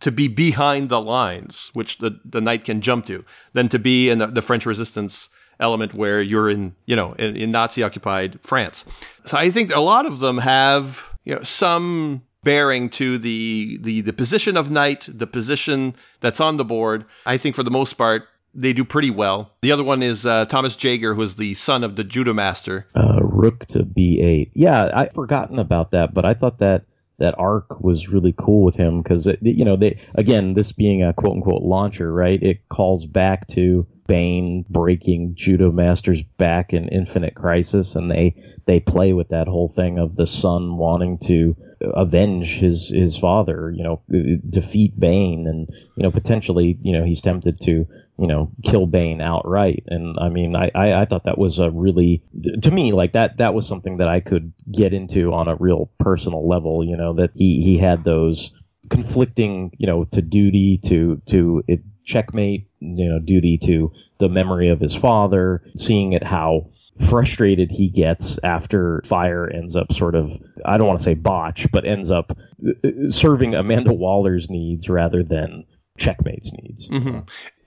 [0.00, 4.10] to be behind the lines, which the the knight can jump to, than to be
[4.10, 5.30] in the, the French resistance
[5.60, 8.84] element where you're in you know in, in Nazi occupied France.
[9.24, 14.00] So I think a lot of them have you know some bearing to the the
[14.00, 17.04] the position of knight, the position that's on the board.
[17.26, 19.52] I think for the most part they do pretty well.
[19.62, 22.86] The other one is uh, Thomas Jagger, who is the son of the judo master.
[22.94, 24.50] Uh, rook to b8.
[24.54, 26.84] Yeah, I'd forgotten about that, but I thought that
[27.18, 31.12] that arc was really cool with him because you know they again this being a
[31.12, 32.42] quote unquote launcher, right?
[32.42, 38.34] It calls back to Bane breaking Judo Master's back in Infinite Crisis, and they
[38.66, 43.72] they play with that whole thing of the son wanting to avenge his his father,
[43.74, 44.00] you know,
[44.48, 47.86] defeat Bane, and you know potentially, you know, he's tempted to
[48.18, 49.84] you know kill Bane outright.
[49.86, 52.22] And I mean, I, I I thought that was a really
[52.62, 55.90] to me like that that was something that I could get into on a real
[55.98, 56.84] personal level.
[56.84, 58.52] You know, that he he had those
[58.90, 64.70] conflicting, you know, to duty to to it, checkmate, you know, duty to the memory
[64.70, 66.70] of his father, seeing it how
[67.06, 70.32] frustrated he gets after Fire ends up sort of,
[70.64, 75.22] I don't want to say botch, but ends up uh, serving Amanda Waller's needs rather
[75.22, 75.66] than
[75.98, 76.88] Checkmate's needs.
[76.88, 77.20] Mm-hmm.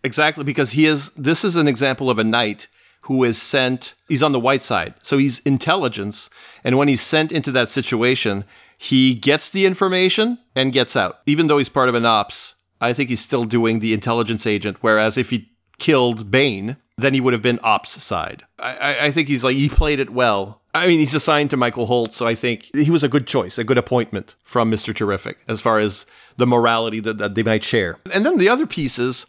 [0.04, 2.68] Exactly, because he is, this is an example of a knight
[3.02, 4.94] who is sent, he's on the white side.
[5.04, 6.30] So he's intelligence.
[6.64, 8.44] And when he's sent into that situation,
[8.78, 11.20] he gets the information and gets out.
[11.26, 14.78] Even though he's part of an ops, I think he's still doing the intelligence agent.
[14.82, 15.50] Whereas if he
[15.80, 18.44] killed Bane, then he would have been ops side.
[18.60, 20.62] I, I think he's like, he played it well.
[20.74, 23.58] I mean, he's assigned to Michael Holt, so I think he was a good choice,
[23.58, 24.96] a good appointment from Mr.
[24.96, 26.06] Terrific as far as
[26.38, 27.98] the morality that, that they might share.
[28.14, 29.26] And then the other pieces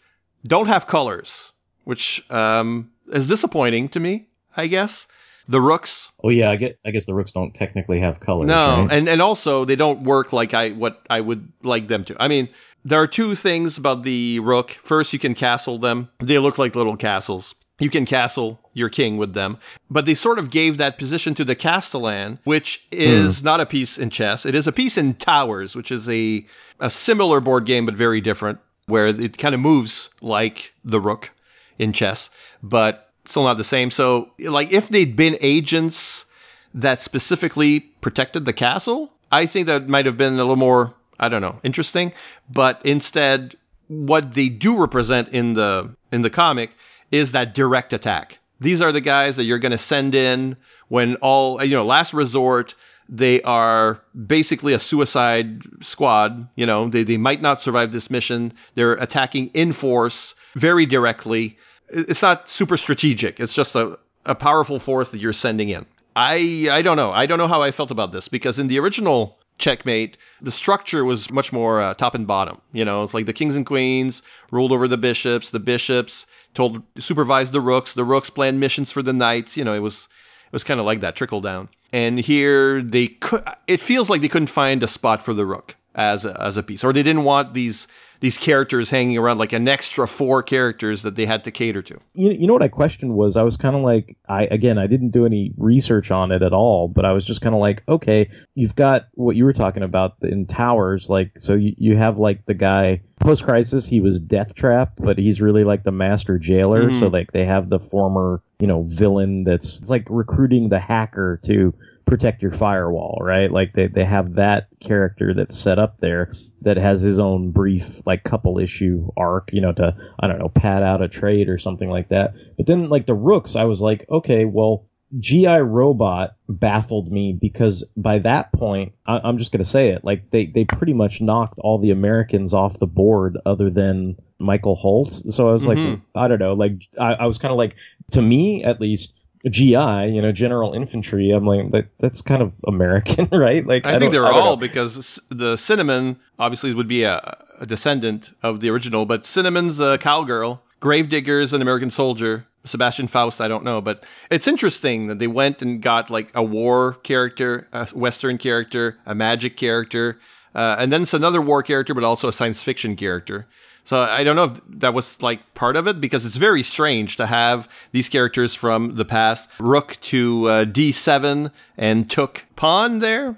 [0.47, 1.53] don't have colors,
[1.85, 5.07] which um, is disappointing to me, I guess.
[5.49, 6.13] The rooks.
[6.23, 6.79] Oh yeah, I get.
[6.87, 8.47] I guess the rooks don't technically have colors.
[8.47, 8.93] No, right?
[8.93, 12.17] and and also they don't work like I what I would like them to.
[12.23, 12.49] I mean,
[12.85, 14.71] there are two things about the rook.
[14.71, 16.09] First, you can castle them.
[16.21, 17.57] They look like little castles.
[17.81, 19.59] You can castle your king with them.
[19.91, 23.45] But they sort of gave that position to the Castellan, which is mm.
[23.45, 24.47] not a piece in chess.
[24.47, 26.47] It is a piece in Towers, which is a,
[26.79, 28.61] a similar board game, but very different,
[28.93, 31.31] where it kind of moves like the rook
[31.79, 32.29] in chess,
[32.63, 33.91] but still not the same.
[33.91, 36.27] So, like, if they'd been agents
[36.75, 41.29] that specifically protected the castle, I think that might have been a little more I
[41.29, 42.13] don't know, interesting.
[42.51, 43.55] But instead,
[43.89, 46.71] what they do represent in the in the comic
[47.11, 48.39] is that direct attack.
[48.61, 50.57] These are the guys that you're going to send in
[50.89, 52.75] when all you know, last resort.
[53.15, 56.49] They are basically a suicide squad.
[56.57, 58.55] You know, they, they might not survive this mission.
[58.75, 61.59] They're attacking in force very directly.
[61.91, 63.39] It's not super strategic.
[63.39, 65.85] It's just a, a powerful force that you're sending in.
[66.17, 67.13] I I don't know.
[67.13, 71.05] I don't know how I felt about this because in the original checkmate, the structure
[71.05, 72.63] was much more uh, top and bottom.
[72.73, 75.51] You know, it's like the kings and queens ruled over the bishops.
[75.51, 77.93] The bishops told supervised the rooks.
[77.93, 79.57] The rooks planned missions for the knights.
[79.57, 80.09] You know, it was
[80.53, 81.71] it was kind of like that trickle down.
[81.93, 83.43] And here they could.
[83.67, 86.63] It feels like they couldn't find a spot for the rook as a, as a
[86.63, 87.87] piece, or they didn't want these
[88.21, 91.99] these characters hanging around like an extra four characters that they had to cater to.
[92.15, 94.87] You, you know what I questioned was I was kind of like I again I
[94.87, 97.83] didn't do any research on it at all, but I was just kind of like
[97.89, 102.17] okay, you've got what you were talking about in Towers, like so you, you have
[102.17, 106.39] like the guy post crisis he was Death Trap, but he's really like the master
[106.39, 107.01] jailer, mm-hmm.
[107.01, 111.41] so like they have the former you know villain that's it's like recruiting the hacker
[111.45, 111.75] to
[112.13, 113.51] protect your firewall, right?
[113.51, 118.03] Like they, they have that character that's set up there that has his own brief
[118.05, 121.57] like couple issue arc, you know, to I don't know, pad out a trade or
[121.57, 122.35] something like that.
[122.59, 124.85] But then like the Rooks, I was like, okay, well,
[125.19, 130.31] GI Robot baffled me because by that point, I, am just gonna say it, like
[130.31, 135.15] they they pretty much knocked all the Americans off the board other than Michael Holt.
[135.33, 135.91] So I was mm-hmm.
[135.93, 137.77] like, I don't know, like I, I was kind of like,
[138.11, 141.31] to me at least GI, you know, General Infantry.
[141.31, 143.67] I'm like, that, that's kind of American, right?
[143.67, 144.57] Like, I, I think they're I all know.
[144.57, 149.99] because the Cinnamon obviously would be a, a, descendant of the original, but Cinnamon's a
[149.99, 150.63] cowgirl.
[150.81, 152.47] Gravedigger's an American soldier.
[152.65, 156.45] Sebastian Faust, I don't know, but it's interesting that they went and got like a
[156.45, 160.21] war character, a Western character, a magic character,
[160.55, 163.47] uh, and then it's another war character, but also a science fiction character.
[163.85, 167.17] So I don't know if that was like part of it because it's very strange
[167.17, 173.37] to have these characters from the past, Rook to uh, D7 and took pawn there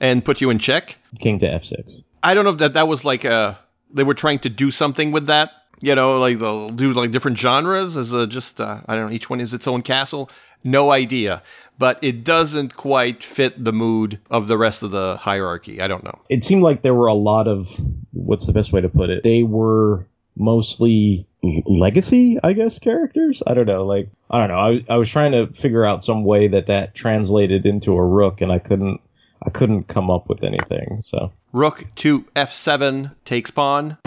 [0.00, 0.96] and put you in check.
[1.20, 2.02] King to F6.
[2.22, 3.54] I don't know if that that was like a uh,
[3.92, 5.50] they were trying to do something with that.
[5.80, 9.12] You know, like they'll do like different genres as a just uh, I don't know.
[9.12, 10.30] Each one is its own castle.
[10.62, 11.42] No idea
[11.78, 15.80] but it doesn't quite fit the mood of the rest of the hierarchy.
[15.80, 16.18] I don't know.
[16.28, 17.68] It seemed like there were a lot of
[18.12, 19.22] what's the best way to put it?
[19.22, 20.06] They were
[20.36, 23.42] mostly legacy, I guess, characters.
[23.46, 23.84] I don't know.
[23.84, 24.82] Like I don't know.
[24.88, 28.40] I, I was trying to figure out some way that that translated into a rook,
[28.40, 29.00] and I couldn't.
[29.46, 31.00] I couldn't come up with anything.
[31.02, 33.98] So rook to f7 takes pawn.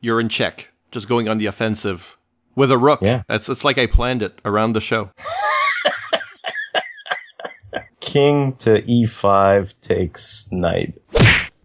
[0.00, 0.70] You're in check.
[0.92, 2.16] Just going on the offensive
[2.54, 3.00] with a rook.
[3.02, 3.22] Yeah.
[3.28, 5.10] It's it's like I planned it around the show.
[8.08, 10.94] king to e5 takes knight.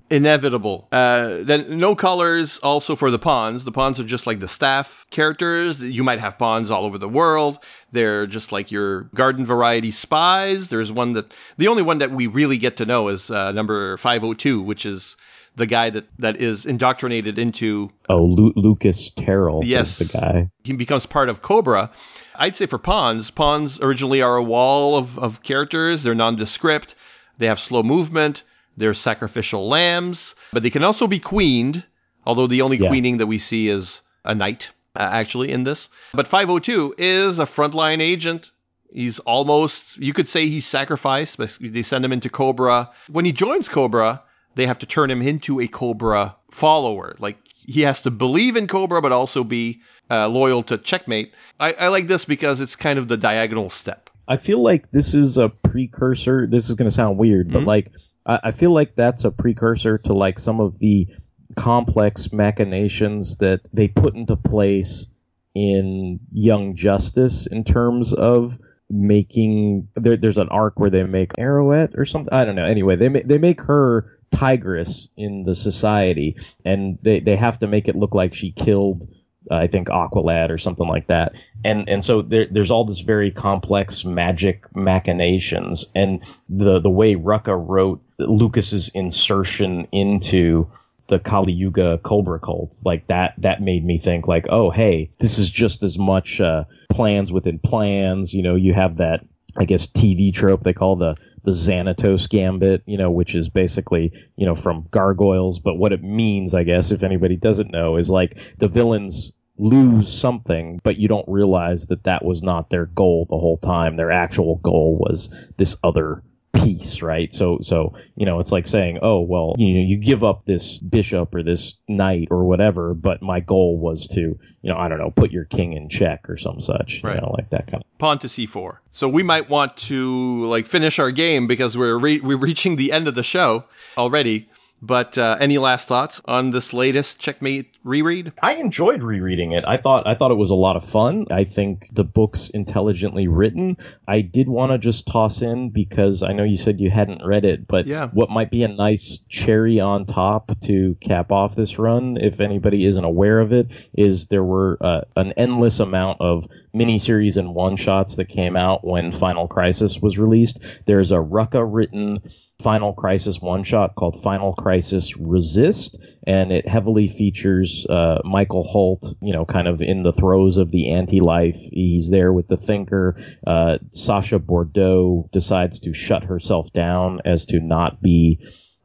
[0.10, 0.89] inevitable.
[0.91, 3.64] Uh, then no colors also for the pawns.
[3.64, 5.82] The pawns are just like the staff characters.
[5.82, 7.64] You might have pawns all over the world.
[7.94, 10.68] They're just like your garden variety spies.
[10.68, 13.96] There's one that the only one that we really get to know is uh, number
[13.96, 15.16] 502, which is
[15.56, 17.91] the guy that, that is indoctrinated into.
[18.10, 20.01] Oh, Lu- Lucas Terrell Yes.
[20.01, 20.49] is the guy.
[20.64, 21.91] He becomes part of Kobra.
[22.36, 26.04] I'd say for pawns, pawns originally are a wall of, of characters.
[26.04, 26.95] They're nondescript.
[27.38, 28.43] They have slow movement.
[28.78, 31.86] They're sacrificial lambs, but they can also be queened.
[32.26, 32.88] Although the only Yeah.
[32.88, 35.89] queening that we see is a knight, uh, actually, in this.
[36.14, 38.51] But 502 is a frontline agent.
[38.91, 41.38] He's almost, you could say he's sacrificed.
[41.38, 42.89] but They send him into Kobra.
[43.12, 44.22] When he joins Kobra,
[44.56, 47.16] they have to turn him into a Kobra follower.
[47.20, 51.34] Like he has to believe in Kobra, but also be uh, loyal to Checkmate.
[51.60, 54.10] I, I like this because it's kind of the diagonal step.
[54.28, 56.47] I feel like this is a precursor.
[56.47, 57.91] This is going to sound weird, but like
[58.26, 61.08] I, I feel like that's a precursor to like some of the
[61.56, 65.08] complex machinations that they put into place
[65.54, 69.88] in Young Justice in terms of making.
[69.95, 72.34] There, there's an arc where they make Arrowette or something.
[72.34, 72.66] I don't know.
[72.66, 77.67] Anyway, they ma- they make her tigress in the society, and they they have to
[77.67, 79.07] make it look like she killed
[79.49, 81.34] uh, I think Aqualad or something like that.
[81.63, 87.15] And and so there, there's all this very complex magic machinations, and the the way
[87.15, 90.69] Rucka wrote Lucas's insertion into
[91.07, 95.38] the Kali Yuga Kobra cult, like that that made me think like, oh hey, this
[95.38, 98.34] is just as much uh, plans within plans.
[98.34, 99.25] You know, you have that
[99.55, 104.12] I guess TV trope they call the the Xanatos Gambit, you know, which is basically,
[104.36, 105.60] you know, from gargoyles.
[105.60, 110.12] But what it means, I guess, if anybody doesn't know, is like the villains lose
[110.12, 113.96] something, but you don't realize that that was not their goal the whole time.
[113.96, 116.24] Their actual goal was this other
[116.54, 117.34] piece, right?
[117.34, 120.80] So, so you know, it's like saying, oh, well, you know, you give up this
[120.80, 124.99] bishop or this knight or whatever, but my goal was to, you know, I don't
[124.99, 127.16] know, put your king in check or some such, Right.
[127.16, 127.97] you know, like that kind of.
[127.97, 128.78] Pawn to c4.
[128.91, 132.91] So we might want to like finish our game because we're re- we're reaching the
[132.91, 133.66] end of the show
[133.97, 134.49] already.
[134.86, 138.34] But uh, any last thoughts on this latest Checkmate reread?
[138.41, 139.63] I enjoyed rereading it.
[139.65, 141.25] I thought I thought it was a lot of fun.
[141.31, 143.77] I think the book's intelligently written.
[144.09, 147.45] I did want to just toss in because I know you said you hadn't read
[147.45, 148.09] it, but Yeah.
[148.09, 152.86] what might be a nice cherry on top to cap off this run, if anybody
[152.86, 156.45] isn't aware of it, is there were uh, an endless amount of
[156.76, 160.59] miniseries and one shots that came out when Final Crisis was released.
[160.86, 162.19] There's a Rucka written
[162.61, 169.15] Final Crisis one shot called Final Crisis Resist, and it heavily features uh, Michael Holt,
[169.21, 171.59] you know, kind of in the throes of the anti life.
[171.71, 173.17] He's there with the Thinker.
[173.45, 178.39] Uh, Sasha Bordeaux decides to shut herself down as to not be,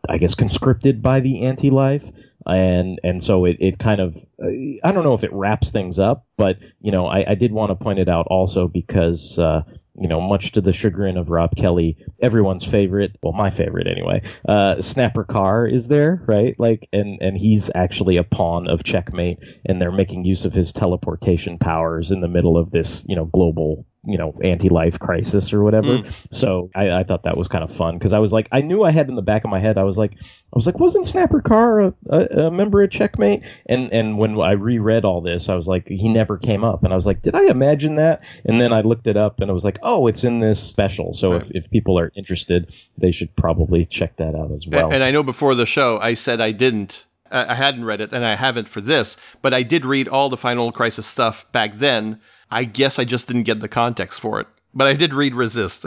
[0.08, 2.04] I guess, conscripted by the anti life.
[2.48, 6.26] And and so it, it kind of I don't know if it wraps things up,
[6.36, 9.62] but you know I, I did want to point it out also because uh,
[10.00, 14.22] you know, much to the chagrin of Rob Kelly, everyone's favorite, well, my favorite anyway,
[14.48, 16.54] uh, Snapper Carr is there, right?
[16.58, 20.72] Like, and, and he's actually a pawn of checkmate, and they're making use of his
[20.72, 25.62] teleportation powers in the middle of this, you know, global, you know, anti-life crisis or
[25.62, 25.98] whatever.
[25.98, 26.26] Mm.
[26.32, 28.82] So I, I thought that was kind of fun because I was like, I knew
[28.82, 31.06] I had in the back of my head, I was like, I was like, wasn't
[31.06, 33.42] Snapper Carr a, a, a member of Checkmate?
[33.66, 36.92] And and when I reread all this, I was like, he never came up, and
[36.92, 38.24] I was like, did I imagine that?
[38.44, 41.12] And then I looked it up, and I was like, oh, it's in this special.
[41.12, 44.90] So if, if people are interested, they should probably check that out as well.
[44.90, 47.04] And I know before the show, I said I didn't.
[47.30, 50.38] I hadn't read it, and I haven't for this, but I did read all the
[50.38, 52.22] Final Crisis stuff back then.
[52.50, 54.46] I guess I just didn't get the context for it.
[54.74, 55.86] But I did read Resist.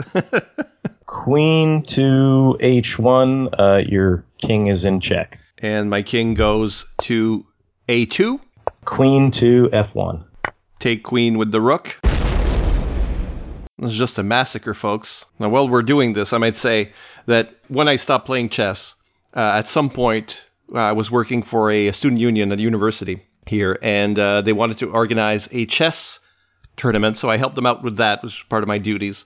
[1.06, 5.38] Queen to H1, uh, your king is in check.
[5.58, 7.44] and my king goes to
[7.88, 8.40] A2.
[8.84, 10.24] Queen to F1.
[10.80, 11.98] Take queen with the rook.
[13.78, 15.24] This is just a massacre, folks.
[15.38, 16.92] Now, while we're doing this, I might say
[17.26, 18.94] that when I stopped playing chess,
[19.34, 20.44] uh, at some point,
[20.74, 24.52] uh, I was working for a, student union at a university here, and uh, they
[24.52, 26.18] wanted to organize a chess
[26.76, 27.16] tournament.
[27.16, 29.24] So I helped them out with that, which was part of my duties.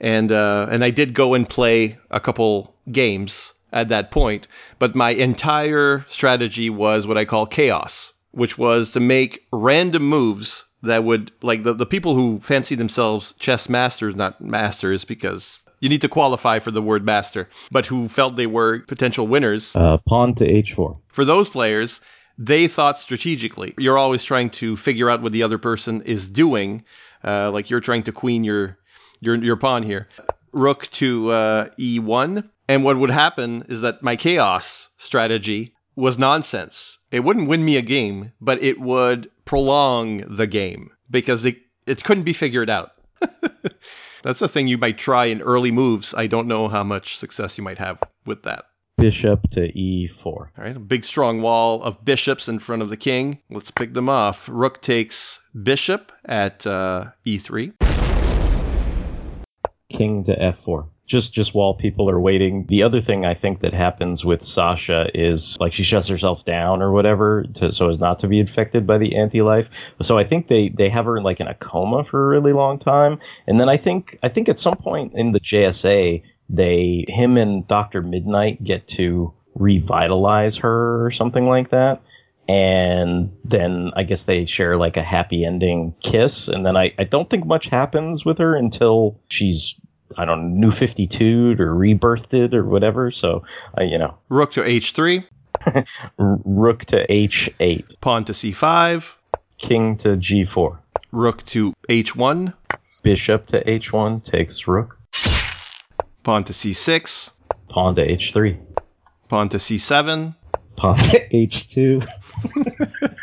[0.00, 4.46] And uh, and I did go and play a couple games at that point,
[4.78, 10.64] but my entire strategy was what I call chaos, which was to make random moves
[10.82, 15.88] that would like the, the people who fancy themselves chess masters, not masters because you
[15.88, 19.96] need to qualify for the word master, but who felt they were potential winners Uh,
[20.08, 20.96] pawn to H4.
[21.08, 22.00] for those players,
[22.38, 23.74] they thought strategically.
[23.78, 26.84] You're always trying to figure out what the other person is doing.
[27.22, 28.78] Uh, like you're trying to queen your
[29.20, 30.08] your your pawn here.
[30.52, 32.48] rook to uh, e1.
[32.68, 36.98] And what would happen is that my chaos strategy was nonsense.
[37.10, 42.02] It wouldn't win me a game, but it would prolong the game because it, it
[42.02, 42.92] couldn't be figured out.
[44.22, 46.14] That's a thing you might try in early moves.
[46.14, 48.64] I don't know how much success you might have with that.
[49.04, 50.24] Bishop to e4.
[50.24, 53.38] All right, a big strong wall of bishops in front of the king.
[53.50, 54.48] Let's pick them off.
[54.50, 57.74] Rook takes bishop at uh, e3.
[59.90, 60.88] King to f4.
[61.06, 62.64] Just just while people are waiting.
[62.70, 66.80] The other thing I think that happens with Sasha is like she shuts herself down
[66.80, 69.68] or whatever to, so as not to be infected by the anti-life.
[70.00, 72.54] So I think they they have her in like in a coma for a really
[72.54, 73.18] long time.
[73.46, 77.66] And then I think I think at some point in the JSA they him and
[77.66, 82.02] Doctor Mid-Nite get to revitalize her or something like that.
[82.46, 86.48] And then I guess they share like a happy ending kiss.
[86.48, 89.76] And then I, I don't think much happens with her until she's,
[90.16, 93.10] I don't know, new 52 or rebirthed or whatever.
[93.10, 93.44] So,
[93.78, 95.24] uh, you know, Rook to h3,
[96.18, 99.14] rook to h8, pawn to c5,
[99.56, 100.78] king to g4,
[101.12, 102.52] rook to h1,
[103.02, 104.98] bishop to h1 takes rook,
[106.24, 107.30] pawn to c6,
[107.68, 108.58] pawn to h3,
[109.28, 110.34] pawn to c7,
[110.76, 113.14] pawn to h2,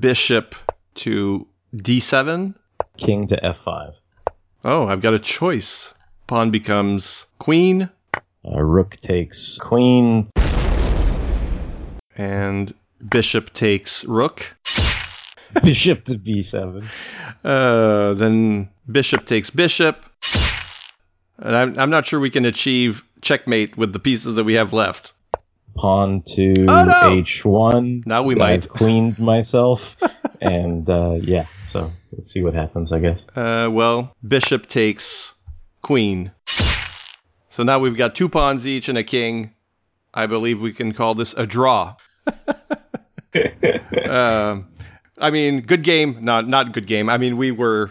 [0.00, 0.54] bishop
[0.94, 2.54] to d7.
[2.98, 3.94] king to f5.
[4.64, 5.92] Oh, I've got a choice.
[6.26, 7.90] Pawn becomes queen,
[8.46, 10.28] Uh, rook takes queen,
[12.16, 12.74] and
[13.10, 14.54] bishop takes rook.
[15.62, 16.84] bishop to b7.
[17.42, 20.04] Uh, then bishop takes bishop.
[21.38, 24.72] And I'm, I'm not sure we can achieve checkmate with the pieces that we have
[24.72, 25.12] left.
[25.76, 27.22] pawn to Oh, no!
[27.22, 28.06] h1.
[28.06, 28.68] Now we I've might.
[28.80, 29.96] queened myself,
[30.40, 31.46] and uh, yeah.
[31.68, 32.92] So let's see what happens.
[32.92, 33.24] I guess.
[33.34, 35.34] Uh, well, bishop takes
[35.82, 36.30] queen.
[37.48, 39.52] So now we've got two pawns each and a king.
[40.12, 41.96] I believe we can call this a draw.
[44.08, 44.68] Um
[45.18, 46.24] I mean, good game.
[46.24, 47.08] Not not good game.
[47.08, 47.90] I mean, we were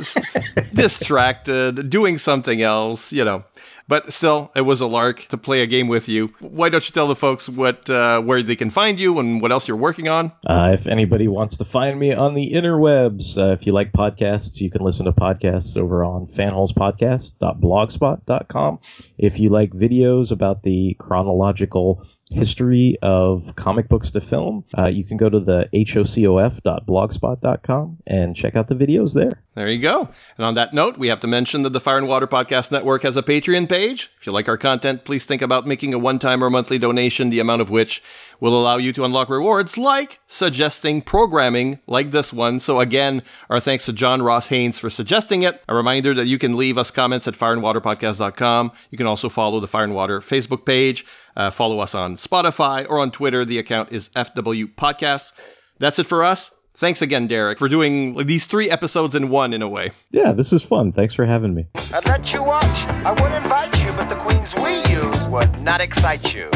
[0.74, 3.44] distracted, doing something else, you know.
[3.88, 6.32] But still, it was a lark to play a game with you.
[6.38, 9.52] Why don't you tell the folks what uh, where they can find you and what
[9.52, 10.32] else you're working on?
[10.46, 14.60] Uh, if anybody wants to find me on the interwebs, uh, if you like podcasts,
[14.60, 18.78] you can listen to podcasts over on fanholespodcast.blogspot.com.
[19.18, 25.04] If you like videos about the chronological history of comic books to film, uh, you
[25.04, 29.42] can go to the hocof.blogspot.com and check out the videos there.
[29.54, 30.08] There you go.
[30.38, 33.02] And on that note, we have to mention that the Fire and Water Podcast Network
[33.02, 34.08] has a Patreon page.
[34.16, 37.28] If you like our content, please think about making a one time or monthly donation,
[37.28, 38.02] the amount of which
[38.40, 42.60] will allow you to unlock rewards like suggesting programming like this one.
[42.60, 45.62] So, again, our thanks to John Ross Haynes for suggesting it.
[45.68, 48.72] A reminder that you can leave us comments at fireandwaterpodcast.com.
[48.90, 51.04] You can also follow the Fire and Water Facebook page,
[51.36, 53.44] uh, follow us on Spotify or on Twitter.
[53.44, 55.32] The account is FW Podcast.
[55.78, 56.52] That's it for us.
[56.74, 59.90] Thanks again, Derek, for doing these three episodes in one in a way.
[60.10, 60.92] Yeah, this is fun.
[60.92, 61.66] Thanks for having me.
[61.94, 62.86] I'd let you watch.
[63.04, 66.48] I would invite you, but the queens we use would not excite you.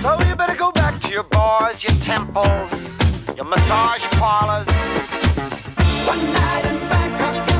[0.00, 2.96] So you better go back to your bars, your temples,
[3.36, 4.66] your massage parlors.
[6.06, 7.58] One night in Bangkok, the